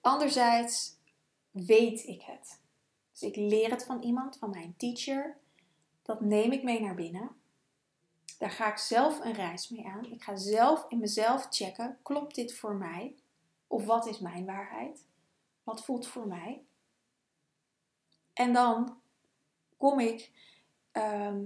Anderzijds 0.00 0.96
weet 1.50 2.06
ik 2.06 2.22
het. 2.22 2.60
Dus 3.12 3.22
ik 3.22 3.36
leer 3.36 3.70
het 3.70 3.84
van 3.84 4.02
iemand, 4.02 4.36
van 4.36 4.50
mijn 4.50 4.74
teacher. 4.76 5.36
Dat 6.02 6.20
neem 6.20 6.52
ik 6.52 6.62
mee 6.62 6.80
naar 6.80 6.94
binnen. 6.94 7.30
Daar 8.38 8.50
ga 8.50 8.70
ik 8.70 8.78
zelf 8.78 9.20
een 9.24 9.32
reis 9.32 9.68
mee 9.68 9.86
aan. 9.86 10.04
Ik 10.04 10.22
ga 10.22 10.36
zelf 10.36 10.84
in 10.88 10.98
mezelf 10.98 11.46
checken: 11.50 11.98
klopt 12.02 12.34
dit 12.34 12.54
voor 12.54 12.74
mij? 12.74 13.14
Of 13.70 13.84
wat 13.84 14.06
is 14.06 14.18
mijn 14.18 14.44
waarheid? 14.44 15.06
Wat 15.62 15.84
voelt 15.84 16.06
voor 16.06 16.26
mij? 16.26 16.64
En 18.32 18.52
dan 18.52 19.00
kom 19.76 20.00
ik 20.00 20.30
ehm, 20.92 21.44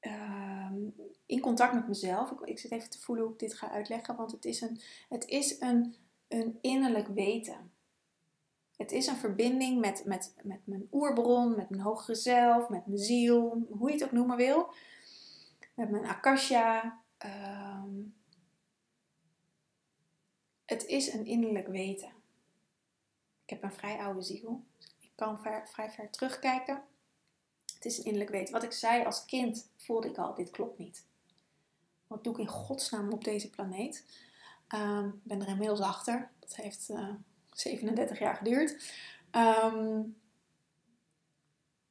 ehm, 0.00 0.74
in 1.26 1.40
contact 1.40 1.74
met 1.74 1.88
mezelf. 1.88 2.30
Ik, 2.30 2.40
ik, 2.40 2.58
zit 2.58 2.70
even 2.70 2.90
te 2.90 3.00
voelen 3.00 3.24
hoe 3.24 3.32
ik 3.32 3.38
dit 3.38 3.54
ga 3.54 3.70
uitleggen, 3.70 4.16
want 4.16 4.32
het 4.32 4.44
is 4.44 4.60
een, 4.60 4.80
het 5.08 5.24
is 5.24 5.60
een, 5.60 5.94
een 6.28 6.58
innerlijk 6.60 7.08
weten. 7.08 7.72
Het 8.76 8.92
is 8.92 9.06
een 9.06 9.16
verbinding 9.16 9.80
met, 9.80 10.04
met, 10.04 10.34
met 10.42 10.60
mijn 10.66 10.88
oerbron, 10.92 11.56
met 11.56 11.70
mijn 11.70 11.82
hogere 11.82 12.14
zelf, 12.14 12.68
met 12.68 12.86
mijn 12.86 12.98
ziel, 12.98 13.66
hoe 13.70 13.88
je 13.88 13.94
het 13.94 14.04
ook 14.04 14.12
noemen 14.12 14.36
wil. 14.36 14.72
Met 15.74 15.90
mijn 15.90 16.06
akasha. 16.06 17.00
Ehm, 17.18 17.69
het 20.70 20.86
is 20.86 21.12
een 21.12 21.26
innerlijk 21.26 21.66
weten. 21.66 22.12
Ik 23.44 23.50
heb 23.50 23.62
een 23.62 23.72
vrij 23.72 23.98
oude 23.98 24.22
ziel. 24.22 24.64
Ik 24.98 25.10
kan 25.14 25.40
vrij 25.64 25.90
ver 25.90 26.10
terugkijken. 26.10 26.82
Het 27.74 27.84
is 27.84 27.98
een 27.98 28.04
innerlijk 28.04 28.30
weten. 28.30 28.52
Wat 28.52 28.62
ik 28.62 28.72
zei 28.72 29.04
als 29.04 29.24
kind 29.24 29.70
voelde 29.76 30.08
ik 30.08 30.18
al, 30.18 30.34
dit 30.34 30.50
klopt 30.50 30.78
niet. 30.78 31.06
Wat 32.06 32.24
doe 32.24 32.32
ik 32.32 32.38
in 32.38 32.48
godsnaam 32.48 33.12
op 33.12 33.24
deze 33.24 33.50
planeet? 33.50 34.04
Um, 34.74 35.06
ik 35.06 35.20
ben 35.22 35.40
er 35.40 35.48
inmiddels 35.48 35.80
achter. 35.80 36.30
Dat 36.38 36.56
heeft 36.56 36.88
uh, 36.88 36.98
eh, 36.98 37.14
37 37.52 38.18
jaar 38.18 38.36
geduurd. 38.36 38.92
Um, 39.32 40.16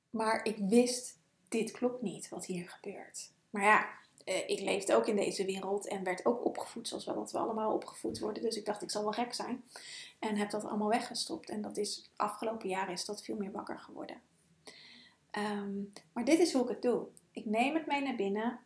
maar 0.10 0.46
ik 0.46 0.58
wist, 0.58 1.18
dit 1.48 1.72
klopt 1.72 2.02
niet 2.02 2.30
wat 2.30 2.46
hier 2.46 2.70
gebeurt. 2.70 3.32
Maar 3.50 3.64
ja, 3.64 3.99
ik 4.30 4.60
leefde 4.60 4.96
ook 4.96 5.08
in 5.08 5.16
deze 5.16 5.46
wereld 5.46 5.88
en 5.88 6.04
werd 6.04 6.26
ook 6.26 6.46
opgevoed 6.46 6.88
zoals 6.88 7.06
we, 7.06 7.14
dat 7.14 7.32
we 7.32 7.38
allemaal 7.38 7.74
opgevoed 7.74 8.20
worden. 8.20 8.44
Dus 8.44 8.56
ik 8.56 8.66
dacht, 8.66 8.82
ik 8.82 8.92
zal 8.92 9.04
wel 9.04 9.12
gek 9.12 9.34
zijn. 9.34 9.64
En 10.20 10.36
heb 10.36 10.50
dat 10.50 10.66
allemaal 10.66 10.90
weggestopt. 10.90 11.50
En 11.50 11.62
dat 11.62 11.78
is, 11.78 12.12
afgelopen 12.16 12.70
jaren 12.70 12.94
is 12.94 13.06
dat 13.06 13.24
veel 13.24 13.36
meer 13.36 13.52
wakker 13.52 13.80
geworden. 13.80 14.22
Ehm, 15.32 15.82
maar 16.14 16.26
dit 16.26 16.40
is 16.40 16.54
hoe 16.54 16.64
ik 16.64 16.70
het 16.70 16.82
doe. 16.82 17.08
Ik 17.32 17.46
neem 17.46 17.74
het 17.74 17.86
mee 17.86 18.02
naar 18.02 18.16
binnen. 18.16 18.60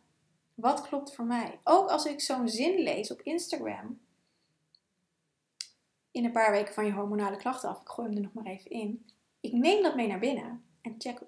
Wat 0.54 0.88
klopt 0.88 1.14
voor 1.14 1.24
mij? 1.24 1.60
Ook 1.64 1.88
als 1.88 2.04
ik 2.04 2.20
zo'n 2.20 2.48
zin 2.48 2.78
lees 2.78 3.10
op 3.10 3.20
Instagram. 3.20 4.00
In 6.10 6.24
een 6.24 6.32
paar 6.32 6.50
weken 6.50 6.74
van 6.74 6.86
je 6.86 6.92
hormonale 6.92 7.36
klachten 7.36 7.68
af. 7.68 7.80
Ik 7.80 7.88
gooi 7.88 8.08
hem 8.08 8.16
er 8.16 8.22
nog 8.22 8.32
maar 8.32 8.46
even 8.46 8.70
in. 8.70 9.06
Ik 9.40 9.52
neem 9.52 9.82
dat 9.82 9.96
mee 9.96 10.06
naar 10.06 10.18
binnen 10.18 10.64
en 10.80 10.94
check. 10.98 11.20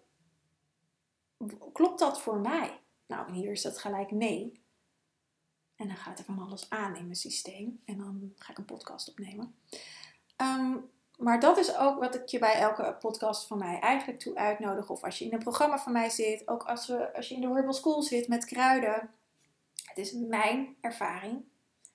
Klopt 1.72 1.98
dat 1.98 2.20
voor 2.20 2.38
mij? 2.38 2.80
Nou, 3.06 3.32
hier 3.32 3.50
is 3.50 3.62
dat 3.62 3.78
gelijk 3.78 4.10
nee. 4.10 4.64
En 5.76 5.86
dan 5.86 5.96
gaat 5.96 6.18
er 6.18 6.24
van 6.24 6.38
alles 6.38 6.70
aan 6.70 6.96
in 6.96 7.04
mijn 7.04 7.16
systeem. 7.16 7.82
En 7.84 7.98
dan 7.98 8.32
ga 8.36 8.50
ik 8.50 8.58
een 8.58 8.64
podcast 8.64 9.08
opnemen. 9.08 9.54
Ehm, 10.36 10.76
maar 11.18 11.40
dat 11.40 11.58
is 11.58 11.76
ook 11.76 11.98
wat 11.98 12.14
ik 12.14 12.28
je 12.28 12.38
bij 12.38 12.54
elke 12.54 12.96
podcast 13.00 13.46
van 13.46 13.58
mij 13.58 13.80
eigenlijk 13.80 14.18
toe 14.18 14.36
uitnodig. 14.36 14.90
Of 14.90 15.04
als 15.04 15.18
je 15.18 15.24
in 15.24 15.32
een 15.32 15.38
programma 15.38 15.78
van 15.78 15.92
mij 15.92 16.10
zit. 16.10 16.48
Ook 16.48 16.62
als, 16.62 16.86
we, 16.86 17.14
als 17.14 17.28
je 17.28 17.34
in 17.34 17.40
de 17.40 17.48
Herbal 17.48 17.72
School 17.72 18.02
zit 18.02 18.28
met 18.28 18.44
kruiden. 18.44 19.10
Het 19.84 19.98
is 19.98 20.12
mijn 20.12 20.76
ervaring. 20.80 21.44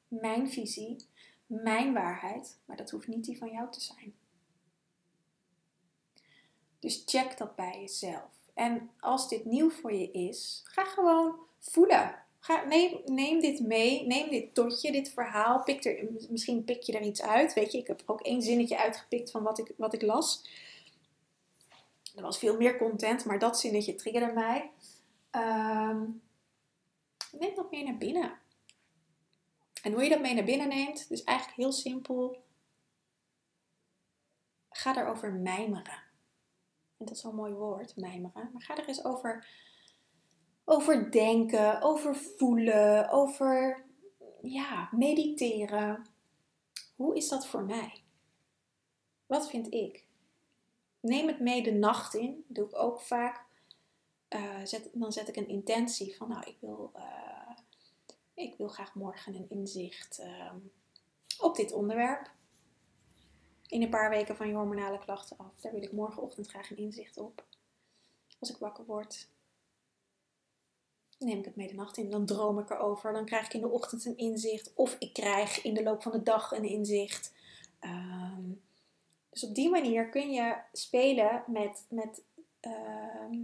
Mijn 0.07 0.51
visie. 0.51 1.07
Mijn 1.45 1.93
waarheid. 1.93 2.59
Maar 2.65 2.77
dat 2.77 2.89
hoeft 2.89 3.07
niet 3.07 3.25
die 3.25 3.37
van 3.37 3.51
jou 3.51 3.71
te 3.71 3.81
zijn. 3.81 4.15
Dus 6.79 7.03
check 7.05 7.37
dat 7.37 7.55
bij 7.55 7.79
jezelf. 7.79 8.40
En 8.61 8.89
als 8.99 9.29
dit 9.29 9.45
nieuw 9.45 9.69
voor 9.69 9.93
je 9.93 10.11
is, 10.11 10.61
ga 10.63 10.83
gewoon 10.83 11.39
voelen. 11.59 12.15
Ga, 12.39 12.65
neem, 12.65 13.01
neem 13.05 13.39
dit 13.39 13.59
mee, 13.59 14.07
neem 14.07 14.29
dit 14.29 14.53
tot 14.53 14.81
je, 14.81 14.91
dit 14.91 15.09
verhaal. 15.09 15.65
Er, 15.65 16.07
misschien 16.29 16.63
pik 16.63 16.81
je 16.81 16.93
er 16.93 17.01
iets 17.01 17.21
uit. 17.21 17.53
Weet 17.53 17.71
je, 17.71 17.77
ik 17.77 17.87
heb 17.87 18.03
ook 18.05 18.21
één 18.21 18.41
zinnetje 18.41 18.77
uitgepikt 18.77 19.31
van 19.31 19.43
wat 19.43 19.59
ik, 19.59 19.73
wat 19.77 19.93
ik 19.93 20.01
las. 20.01 20.49
Er 22.15 22.21
was 22.21 22.39
veel 22.39 22.57
meer 22.57 22.77
content, 22.77 23.25
maar 23.25 23.39
dat 23.39 23.59
zinnetje 23.59 23.95
triggerde 23.95 24.33
mij. 24.33 24.71
Um, 25.31 26.21
neem 27.31 27.55
dat 27.55 27.71
mee 27.71 27.83
naar 27.83 27.97
binnen. 27.97 28.39
En 29.81 29.93
hoe 29.93 30.03
je 30.03 30.09
dat 30.09 30.21
mee 30.21 30.33
naar 30.33 30.43
binnen 30.43 30.67
neemt, 30.67 31.09
dus 31.09 31.23
eigenlijk 31.23 31.57
heel 31.57 31.71
simpel. 31.71 32.43
Ga 34.69 34.97
erover 34.97 35.33
mijmeren 35.33 36.10
vind 37.01 37.13
dat 37.13 37.31
zo'n 37.31 37.41
mooi 37.41 37.53
woord, 37.53 37.95
mijmeren. 37.95 38.49
Maar 38.53 38.61
ga 38.61 38.77
er 38.77 38.87
eens 38.87 39.03
over, 39.03 39.47
over 40.65 41.11
denken, 41.11 41.81
over 41.81 42.15
voelen, 42.15 43.09
over 43.09 43.85
ja, 44.41 44.89
mediteren. 44.91 46.05
Hoe 46.95 47.15
is 47.15 47.29
dat 47.29 47.47
voor 47.47 47.63
mij? 47.63 48.03
Wat 49.25 49.49
vind 49.49 49.73
ik? 49.73 50.05
Neem 50.99 51.27
het 51.27 51.39
mee 51.39 51.63
de 51.63 51.71
nacht 51.71 52.13
in. 52.13 52.43
Dat 52.47 52.55
doe 52.55 52.65
ik 52.65 52.75
ook 52.75 53.01
vaak. 53.01 53.45
Uh, 54.29 54.59
zet, 54.63 54.89
dan 54.93 55.11
zet 55.11 55.27
ik 55.27 55.35
een 55.35 55.47
intentie 55.47 56.15
van, 56.15 56.29
nou, 56.29 56.43
ik 56.49 56.57
wil, 56.59 56.91
uh, 56.95 57.55
ik 58.33 58.55
wil 58.57 58.67
graag 58.67 58.95
morgen 58.95 59.35
een 59.35 59.49
inzicht 59.49 60.19
uh, 60.19 60.53
op 61.39 61.55
dit 61.55 61.71
onderwerp 61.71 62.31
in 63.71 63.81
een 63.81 63.89
paar 63.89 64.09
weken 64.09 64.35
van 64.35 64.47
je 64.47 64.53
hormonale 64.53 64.99
klachten 64.99 65.37
af. 65.37 65.59
Daar 65.59 65.71
wil 65.71 65.81
ik 65.81 65.91
morgenochtend 65.91 66.47
graag 66.47 66.71
een 66.71 66.77
inzicht 66.77 67.17
op. 67.17 67.45
Als 68.39 68.49
ik 68.49 68.57
wakker 68.57 68.85
word, 68.85 69.27
neem 71.19 71.39
ik 71.39 71.45
het 71.45 71.55
mee 71.55 71.67
de 71.67 71.73
nacht 71.73 71.97
in. 71.97 72.09
Dan 72.09 72.25
droom 72.25 72.59
ik 72.59 72.69
erover. 72.69 73.13
Dan 73.13 73.25
krijg 73.25 73.45
ik 73.45 73.53
in 73.53 73.61
de 73.61 73.69
ochtend 73.69 74.05
een 74.05 74.17
inzicht. 74.17 74.73
Of 74.75 74.95
ik 74.99 75.13
krijg 75.13 75.63
in 75.63 75.73
de 75.73 75.83
loop 75.83 76.01
van 76.01 76.11
de 76.11 76.23
dag 76.23 76.51
een 76.51 76.63
inzicht. 76.63 77.33
Ehm, 77.79 78.51
dus 79.29 79.43
op 79.43 79.55
die 79.55 79.69
manier 79.69 80.09
kun 80.09 80.31
je 80.31 80.57
spelen 80.73 81.43
met, 81.47 81.85
met, 81.89 82.23
ehm, 82.59 83.39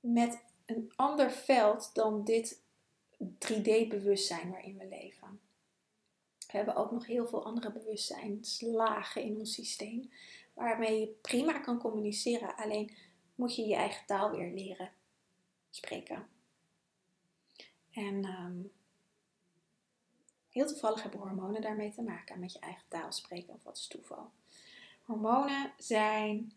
met 0.00 0.42
een 0.64 0.92
ander 0.96 1.30
veld 1.30 1.90
dan 1.94 2.24
dit 2.24 2.60
3D-bewustzijn 3.38 4.50
waarin 4.50 4.78
we 4.78 4.86
leven. 4.88 4.95
We 6.56 6.62
hebben 6.62 6.82
ook 6.82 6.90
nog 6.90 7.06
heel 7.06 7.26
veel 7.26 7.44
andere 7.44 7.72
bewustzijnslagen 7.72 9.22
in 9.22 9.38
ons 9.38 9.54
systeem. 9.54 10.10
Waarmee 10.54 11.00
je 11.00 11.06
prima 11.06 11.58
kan 11.58 11.78
communiceren. 11.78 12.56
Alleen 12.56 12.96
moet 13.34 13.56
je 13.56 13.66
je 13.66 13.74
eigen 13.74 14.06
taal 14.06 14.30
weer 14.30 14.52
leren 14.52 14.92
spreken. 15.70 16.28
En 17.90 18.24
ehm, 18.24 18.62
heel 20.50 20.66
toevallig 20.66 21.02
hebben 21.02 21.20
hormonen 21.20 21.62
daarmee 21.62 21.90
te 21.90 22.02
maken. 22.02 22.40
Met 22.40 22.52
je 22.52 22.58
eigen 22.58 22.84
taal 22.88 23.12
spreken. 23.12 23.54
Of 23.54 23.62
wat 23.62 23.76
is 23.76 23.86
toeval? 23.86 24.30
Hormonen 25.02 25.72
zijn 25.78 26.52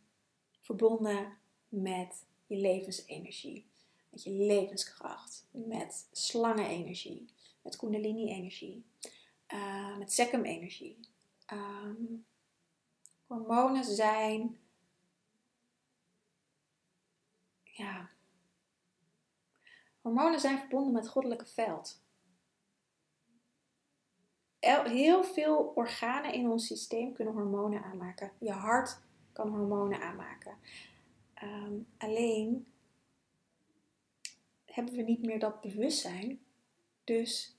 verbonden 0.62 1.38
met 1.70 2.26
je 2.46 2.56
levensenergie. 2.56 3.68
Met 4.10 4.24
je 4.24 4.32
levenskracht. 4.32 5.48
Met 5.52 6.08
slangenenergie. 6.12 7.30
Met 7.62 7.76
kundalini-energie 7.76 8.89
uh, 9.54 9.98
met 9.98 10.14
secum-energie. 10.14 11.00
Um, 11.54 12.26
hormonen 13.28 13.84
zijn. 13.84 14.60
Ja. 17.64 18.10
Hormonen 20.02 20.40
zijn 20.40 20.60
verbonden 20.60 20.94
met 20.94 21.10
goddelijke 21.10 21.46
veld. 21.46 22.02
Heel 24.60 25.24
veel 25.24 25.58
organen 25.76 26.34
in 26.34 26.50
ons 26.50 26.68
systeem 26.68 27.14
kunnen 27.14 27.34
hormonen 27.34 27.84
aanmaken. 27.84 28.32
Je 28.40 28.52
hart 28.52 29.00
kan 29.34 29.50
hormonen 29.50 30.02
aanmaken. 30.02 30.58
Um, 31.44 31.88
alleen 31.98 32.68
hebben 34.66 34.94
we 34.94 35.02
niet 35.02 35.26
meer 35.26 35.40
dat 35.40 35.62
bewustzijn. 35.62 36.42
Dus 37.04 37.58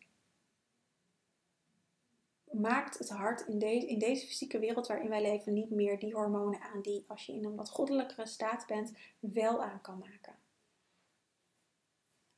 maakt 2.51 2.99
het 2.99 3.09
hart 3.09 3.41
in, 3.41 3.59
deze 3.59 3.87
in 3.87 3.99
deze 3.99 4.27
fysieke 4.27 4.59
wereld 4.59 4.87
waarin 4.87 5.09
wij 5.09 5.23
leven 5.23 5.53
niet 5.53 5.71
meer 5.71 5.99
die 5.99 6.15
hormonen 6.15 6.61
aan 6.61 6.83
die 6.83 7.05
als 7.09 7.27
je 7.27 7.33
in 7.33 7.45
een 7.45 7.57
wat 7.57 7.71
goddelijkere 7.71 8.27
staat 8.27 8.67
bent 8.67 8.93
wel 9.19 9.63
aan 9.63 9.81
kan 9.81 9.99
maken. 9.99 10.39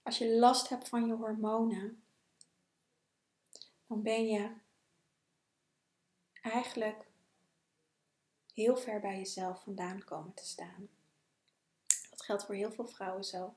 Als 0.02 0.18
je 0.18 0.34
last 0.34 0.68
hebt 0.68 0.88
van 0.88 1.06
je 1.06 1.14
hormonen, 1.14 2.02
dan 3.86 4.02
ben 4.02 4.26
je 4.26 4.50
eigenlijk 6.42 7.06
heel 8.54 8.76
ver 8.76 9.00
bij 9.00 9.16
jezelf 9.16 9.62
vandaan 9.62 10.04
komen 10.04 10.34
te 10.34 10.46
staan. 10.46 10.88
Dat 12.10 12.22
geldt 12.22 12.44
voor 12.44 12.54
heel 12.54 12.72
veel 12.72 12.86
vrouwen 12.86 13.24
zo. 13.24 13.54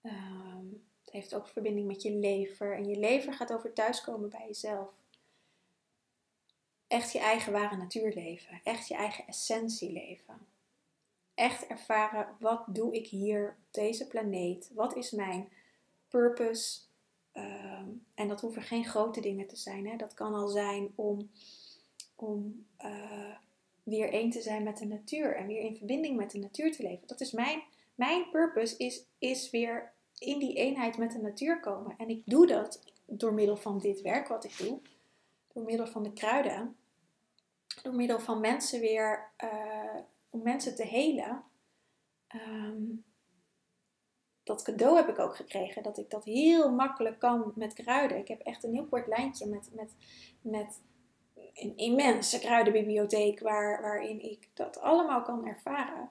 Ehm, 0.00 0.66
het 1.04 1.12
heeft 1.12 1.34
ook 1.34 1.48
verbinding 1.48 1.86
met 1.86 2.02
je 2.02 2.10
lever. 2.10 2.76
En 2.76 2.88
je 2.88 2.98
lever 2.98 3.32
gaat 3.32 3.52
over 3.52 3.72
thuiskomen 3.72 4.28
bij 4.28 4.46
jezelf. 4.46 4.97
Echt 6.88 7.12
je 7.12 7.18
eigen 7.18 7.52
ware 7.52 7.76
natuur 7.76 8.14
leven. 8.14 8.60
Echt 8.64 8.88
je 8.88 8.94
eigen 8.94 9.26
essentie 9.26 9.92
leven. 9.92 10.46
Echt 11.34 11.66
ervaren, 11.66 12.36
wat 12.38 12.64
doe 12.68 12.94
ik 12.94 13.06
hier 13.06 13.48
op 13.48 13.74
deze 13.74 14.06
planeet? 14.06 14.70
Wat 14.74 14.96
is 14.96 15.10
mijn 15.10 15.48
purpose? 16.08 16.80
Ehm, 17.32 17.88
en 18.14 18.28
dat 18.28 18.40
hoeven 18.40 18.62
geen 18.62 18.84
grote 18.84 19.20
dingen 19.20 19.46
te 19.46 19.56
zijn. 19.56 19.86
Hè? 19.86 19.96
Dat 19.96 20.14
kan 20.14 20.34
al 20.34 20.48
zijn 20.48 20.92
om, 20.94 21.30
om 22.14 22.66
uh, 22.84 23.36
weer 23.82 24.12
één 24.12 24.30
te 24.30 24.42
zijn 24.42 24.62
met 24.62 24.78
de 24.78 24.86
natuur. 24.86 25.36
En 25.36 25.46
weer 25.46 25.60
in 25.60 25.76
verbinding 25.76 26.16
met 26.16 26.30
de 26.30 26.38
natuur 26.38 26.72
te 26.72 26.82
leven. 26.82 27.06
Dat 27.06 27.20
is 27.20 27.32
mijn, 27.32 27.62
mijn 27.94 28.30
purpose, 28.30 28.76
is, 28.76 29.04
is 29.18 29.50
weer 29.50 29.92
in 30.18 30.38
die 30.38 30.54
eenheid 30.54 30.98
met 30.98 31.12
de 31.12 31.20
natuur 31.20 31.60
komen. 31.60 31.94
En 31.98 32.08
ik 32.08 32.22
doe 32.24 32.46
dat 32.46 32.82
door 33.04 33.34
middel 33.34 33.56
van 33.56 33.78
dit 33.78 34.00
werk 34.00 34.28
wat 34.28 34.44
ik 34.44 34.58
doe. 34.58 34.80
Door 35.58 35.66
middel 35.66 35.86
van 35.86 36.02
de 36.02 36.12
kruiden. 36.12 36.76
Door 37.82 37.94
middel 37.94 38.20
van 38.20 38.40
mensen 38.40 38.80
weer, 38.80 39.30
uh, 39.44 40.00
om 40.30 40.42
mensen 40.42 40.74
te 40.74 40.84
helen. 40.84 41.44
Um, 42.34 43.04
dat 44.42 44.62
cadeau 44.62 44.96
heb 44.96 45.08
ik 45.08 45.18
ook 45.18 45.36
gekregen. 45.36 45.82
Dat 45.82 45.98
ik 45.98 46.10
dat 46.10 46.24
heel 46.24 46.72
makkelijk 46.72 47.18
kan 47.18 47.52
met 47.54 47.74
kruiden. 47.74 48.18
Ik 48.18 48.28
heb 48.28 48.40
echt 48.40 48.64
een 48.64 48.72
heel 48.72 48.86
kort 48.86 49.06
lijntje 49.06 49.46
met, 49.46 49.70
met, 49.72 49.94
met 50.40 50.82
een 51.54 51.76
immense 51.76 52.38
kruidenbibliotheek. 52.38 53.40
Waar, 53.40 53.82
waarin 53.82 54.20
ik 54.20 54.48
dat 54.54 54.80
allemaal 54.80 55.22
kan 55.22 55.46
ervaren. 55.46 56.10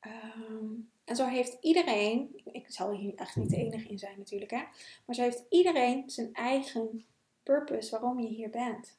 Um, 0.00 0.90
en 1.04 1.16
zo 1.16 1.26
heeft 1.26 1.56
iedereen, 1.60 2.40
ik 2.44 2.70
zal 2.70 2.90
hier 2.90 3.14
echt 3.14 3.36
niet 3.36 3.50
de 3.50 3.56
enige 3.56 3.88
in 3.88 3.98
zijn 3.98 4.18
natuurlijk, 4.18 4.50
hè, 4.50 4.62
maar 5.06 5.14
zo 5.14 5.22
heeft 5.22 5.44
iedereen 5.48 6.10
zijn 6.10 6.32
eigen 6.32 7.06
purpose 7.42 7.90
waarom 7.90 8.20
je 8.20 8.28
hier 8.28 8.50
bent. 8.50 8.96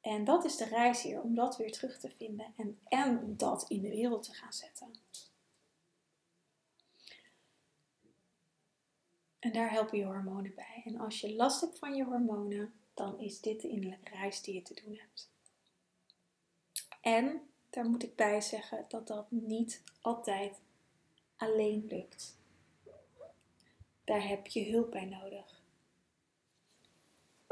En 0.00 0.24
dat 0.24 0.44
is 0.44 0.56
de 0.56 0.64
reis 0.64 1.02
hier, 1.02 1.20
om 1.20 1.34
dat 1.34 1.56
weer 1.56 1.72
terug 1.72 1.98
te 1.98 2.10
vinden 2.10 2.52
en, 2.56 2.78
en 2.88 3.36
dat 3.36 3.64
in 3.68 3.80
de 3.80 3.88
wereld 3.88 4.22
te 4.22 4.32
gaan 4.32 4.52
zetten. 4.52 4.90
En 9.38 9.52
daar 9.52 9.70
helpen 9.70 9.98
je 9.98 10.04
hormonen 10.04 10.54
bij. 10.54 10.82
En 10.84 10.98
als 10.98 11.20
je 11.20 11.34
last 11.34 11.60
hebt 11.60 11.78
van 11.78 11.94
je 11.94 12.04
hormonen, 12.04 12.74
dan 12.94 13.20
is 13.20 13.40
dit 13.40 13.60
de 13.60 13.68
innerlijke 13.68 14.14
reis 14.14 14.42
die 14.42 14.54
je 14.54 14.62
te 14.62 14.82
doen 14.84 14.96
hebt. 14.96 15.30
En 17.00 17.40
daar 17.70 17.84
moet 17.84 18.02
ik 18.02 18.16
bij 18.16 18.40
zeggen 18.40 18.84
dat 18.88 19.06
dat 19.06 19.30
niet 19.30 19.82
altijd 20.00 20.60
alleen 21.36 21.86
lukt. 21.86 22.36
Daar 24.04 24.28
heb 24.28 24.46
je 24.46 24.70
hulp 24.70 24.90
bij 24.90 25.04
nodig. 25.04 25.61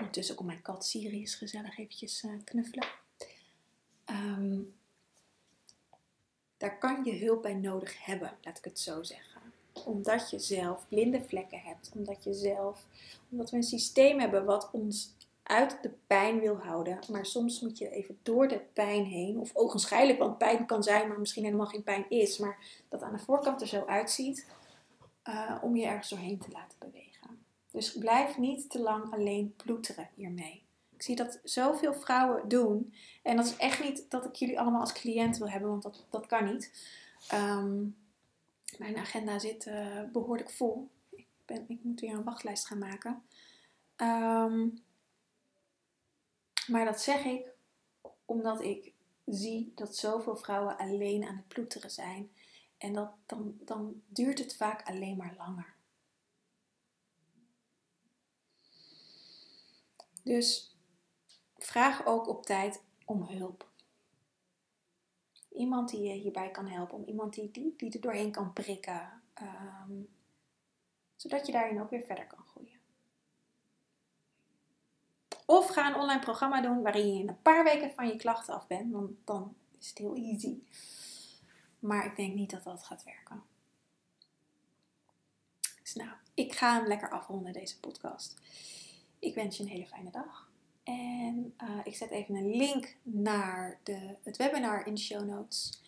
Ondertussen 0.00 0.34
komt 0.34 0.48
mijn 0.48 0.62
kat 0.62 0.86
Sirius 0.86 1.34
gezellig 1.34 1.78
eventjes 1.78 2.22
eh, 2.22 2.30
knuffelen. 2.44 2.88
Ehm, 4.04 4.58
daar 6.56 6.78
kan 6.78 7.04
je 7.04 7.24
hulp 7.24 7.42
bij 7.42 7.54
nodig 7.54 8.04
hebben, 8.04 8.32
laat 8.42 8.58
ik 8.58 8.64
het 8.64 8.78
zo 8.78 9.02
zeggen. 9.02 9.40
Omdat 9.84 10.30
je 10.30 10.38
zelf 10.38 10.88
blinde 10.88 11.22
vlekken 11.22 11.60
hebt. 11.60 11.90
Omdat 11.94 12.24
je 12.24 12.34
zelf, 12.34 12.86
omdat 13.30 13.50
we 13.50 13.56
een 13.56 13.62
systeem 13.62 14.20
hebben 14.20 14.44
wat 14.44 14.70
ons 14.72 15.14
uit 15.42 15.78
de 15.82 15.90
pijn 16.06 16.40
wil 16.40 16.56
houden. 16.56 16.98
Maar 17.10 17.26
soms 17.26 17.60
moet 17.60 17.78
je 17.78 17.90
even 17.90 18.18
door 18.22 18.48
de 18.48 18.60
pijn 18.72 19.04
heen. 19.04 19.38
Of 19.38 19.50
ogenschijnlijk, 19.56 20.18
want 20.18 20.38
pijn 20.38 20.66
kan 20.66 20.82
zijn, 20.82 21.08
maar 21.08 21.20
misschien 21.20 21.44
helemaal 21.44 21.66
geen 21.66 21.82
pijn 21.82 22.10
is. 22.10 22.38
Maar 22.38 22.58
dat 22.88 23.02
aan 23.02 23.12
de 23.12 23.18
voorkant 23.18 23.60
er 23.60 23.66
zo 23.66 23.84
uitziet. 23.86 24.46
Uh, 25.24 25.58
om 25.62 25.76
je 25.76 25.86
ergens 25.86 26.08
doorheen 26.08 26.38
te 26.38 26.50
laten 26.52 26.78
bewegen. 26.78 27.09
Dus 27.72 27.98
blijf 27.98 28.38
niet 28.38 28.70
te 28.70 28.80
lang 28.80 29.12
alleen 29.12 29.54
ploeteren 29.56 30.08
hiermee. 30.14 30.62
Ik 30.94 31.02
zie 31.02 31.16
dat 31.16 31.40
zoveel 31.44 31.94
vrouwen 31.94 32.48
doen. 32.48 32.94
En 33.22 33.36
dat 33.36 33.44
is 33.44 33.56
echt 33.56 33.82
niet 33.82 34.10
dat 34.10 34.24
ik 34.24 34.34
jullie 34.34 34.60
allemaal 34.60 34.80
als 34.80 34.92
cliënt 34.92 35.38
wil 35.38 35.48
hebben, 35.48 35.70
want 35.70 35.82
dat, 35.82 36.06
dat 36.10 36.26
kan 36.26 36.44
niet. 36.44 36.72
Um, 37.34 37.96
mijn 38.78 38.96
agenda 38.96 39.38
zit 39.38 39.66
uh, 39.66 40.02
behoorlijk 40.12 40.50
vol. 40.50 40.88
Ik, 41.10 41.26
ben, 41.44 41.64
ik 41.68 41.78
moet 41.82 42.00
weer 42.00 42.12
een 42.12 42.24
wachtlijst 42.24 42.66
gaan 42.66 42.78
maken. 42.78 43.22
Um, 43.96 44.82
maar 46.66 46.84
dat 46.84 47.00
zeg 47.00 47.24
ik 47.24 47.46
omdat 48.24 48.62
ik 48.62 48.92
zie 49.26 49.72
dat 49.74 49.96
zoveel 49.96 50.36
vrouwen 50.36 50.76
alleen 50.76 51.24
aan 51.24 51.36
het 51.36 51.48
ploeteren 51.48 51.90
zijn. 51.90 52.30
En 52.78 52.92
dat, 52.92 53.10
dan, 53.26 53.58
dan 53.64 54.02
duurt 54.06 54.38
het 54.38 54.56
vaak 54.56 54.88
alleen 54.88 55.16
maar 55.16 55.34
langer. 55.38 55.74
Dus 60.22 60.76
vraag 61.56 62.06
ook 62.06 62.28
op 62.28 62.46
tijd 62.46 62.82
om 63.04 63.22
hulp. 63.22 63.68
Iemand 65.48 65.90
die 65.90 66.02
je 66.02 66.12
hierbij 66.12 66.50
kan 66.50 66.66
helpen, 66.66 66.96
om 66.96 67.04
iemand 67.04 67.34
die, 67.34 67.50
die, 67.50 67.74
die 67.76 67.92
er 67.92 68.00
doorheen 68.00 68.30
kan 68.30 68.52
prikken. 68.52 69.22
Um, 69.42 70.08
zodat 71.16 71.46
je 71.46 71.52
daarin 71.52 71.80
ook 71.80 71.90
weer 71.90 72.04
verder 72.04 72.26
kan 72.26 72.44
groeien. 72.46 72.78
Of 75.46 75.68
ga 75.68 75.88
een 75.88 76.00
online 76.00 76.20
programma 76.20 76.60
doen 76.60 76.82
waarin 76.82 77.14
je 77.14 77.20
in 77.20 77.28
een 77.28 77.42
paar 77.42 77.64
weken 77.64 77.90
van 77.94 78.08
je 78.08 78.16
klachten 78.16 78.54
af 78.54 78.66
bent, 78.66 78.92
want 78.92 79.10
dan 79.24 79.56
is 79.78 79.88
het 79.88 79.98
heel 79.98 80.14
easy. 80.14 80.62
Maar 81.78 82.06
ik 82.06 82.16
denk 82.16 82.34
niet 82.34 82.50
dat 82.50 82.64
dat 82.64 82.84
gaat 82.84 83.04
werken. 83.04 83.42
Dus 85.82 85.94
nou, 85.94 86.10
ik 86.34 86.52
ga 86.52 86.74
hem 86.74 86.86
lekker 86.86 87.10
afronden, 87.10 87.52
deze 87.52 87.80
podcast. 87.80 88.36
Ik 89.20 89.34
wens 89.34 89.56
je 89.56 89.62
een 89.62 89.68
hele 89.68 89.86
fijne 89.86 90.10
dag. 90.10 90.48
En 90.82 91.54
uh, 91.62 91.78
ik 91.84 91.96
zet 91.96 92.10
even 92.10 92.34
een 92.34 92.56
link 92.56 92.96
naar 93.02 93.78
de, 93.82 94.16
het 94.22 94.36
webinar 94.36 94.86
in 94.86 94.94
de 94.94 95.00
show 95.00 95.24
notes. 95.24 95.82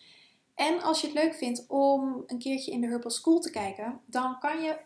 En 0.55 0.81
als 0.81 1.01
je 1.01 1.07
het 1.07 1.15
leuk 1.15 1.35
vindt 1.35 1.65
om 1.67 2.23
een 2.27 2.39
keertje 2.39 2.71
in 2.71 2.81
de 2.81 2.87
Herbal 2.87 3.11
School 3.11 3.39
te 3.39 3.51
kijken, 3.51 4.01
dan 4.05 4.39
kan 4.39 4.61
je 4.61 4.79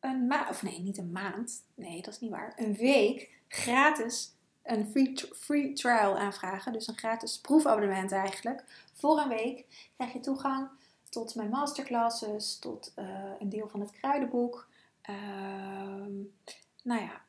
een 0.00 0.26
maand, 0.26 0.50
of 0.50 0.62
nee, 0.62 0.80
niet 0.80 0.98
een 0.98 1.12
maand, 1.12 1.64
nee, 1.74 2.02
dat 2.02 2.14
is 2.14 2.20
niet 2.20 2.30
waar, 2.30 2.52
een 2.56 2.74
week 2.74 3.30
gratis 3.48 4.34
een 4.62 4.86
free, 4.90 5.14
free 5.34 5.72
trial 5.72 6.18
aanvragen. 6.18 6.72
Dus 6.72 6.86
een 6.86 6.98
gratis 6.98 7.40
proefabonnement 7.40 8.12
eigenlijk. 8.12 8.64
Voor 8.92 9.18
een 9.18 9.28
week 9.28 9.90
krijg 9.96 10.12
je 10.12 10.20
toegang 10.20 10.68
tot 11.08 11.34
mijn 11.34 11.48
masterclasses, 11.48 12.58
tot 12.58 12.92
uh, 12.98 13.04
een 13.38 13.48
deel 13.48 13.68
van 13.68 13.80
het 13.80 13.90
kruidenboek. 13.90 14.68
Uh, 15.10 15.16
nou 16.82 17.00
ja, 17.00 17.24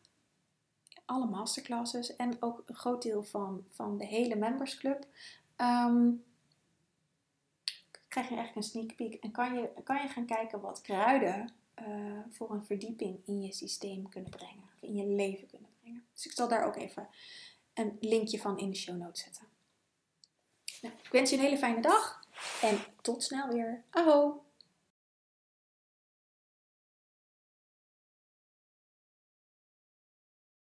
alle 1.05 1.25
masterclasses 1.25 2.15
en 2.15 2.41
ook 2.41 2.63
een 2.65 2.75
groot 2.75 3.01
deel 3.01 3.23
van, 3.23 3.65
van 3.69 3.97
de 3.97 4.05
hele 4.05 4.35
membersclub. 4.35 5.05
Um, 5.57 6.23
krijg 8.07 8.29
je 8.29 8.35
eigenlijk 8.35 8.55
een 8.55 8.71
sneak 8.71 8.95
peek 8.95 9.13
en 9.13 9.31
kan 9.31 9.55
je, 9.55 9.69
kan 9.83 10.01
je 10.01 10.07
gaan 10.07 10.25
kijken 10.25 10.61
wat 10.61 10.81
kruiden 10.81 11.53
uh, 11.87 12.19
voor 12.29 12.51
een 12.51 12.65
verdieping 12.65 13.19
in 13.25 13.41
je 13.41 13.53
systeem 13.53 14.09
kunnen 14.09 14.29
brengen, 14.29 14.63
of 14.63 14.81
in 14.81 14.95
je 14.95 15.05
leven 15.05 15.47
kunnen 15.47 15.69
brengen. 15.81 16.05
Dus 16.13 16.25
ik 16.25 16.31
zal 16.31 16.47
daar 16.47 16.65
ook 16.65 16.75
even 16.75 17.07
een 17.73 17.97
linkje 17.99 18.39
van 18.39 18.59
in 18.59 18.69
de 18.69 18.75
show 18.75 18.97
notes 18.97 19.23
zetten. 19.23 19.47
Nou, 20.81 20.95
ik 21.03 21.11
wens 21.11 21.29
je 21.29 21.35
een 21.35 21.43
hele 21.43 21.57
fijne 21.57 21.81
dag 21.81 22.27
en 22.61 22.77
tot 23.01 23.23
snel 23.23 23.47
weer. 23.47 23.83
Aho! 23.89 24.43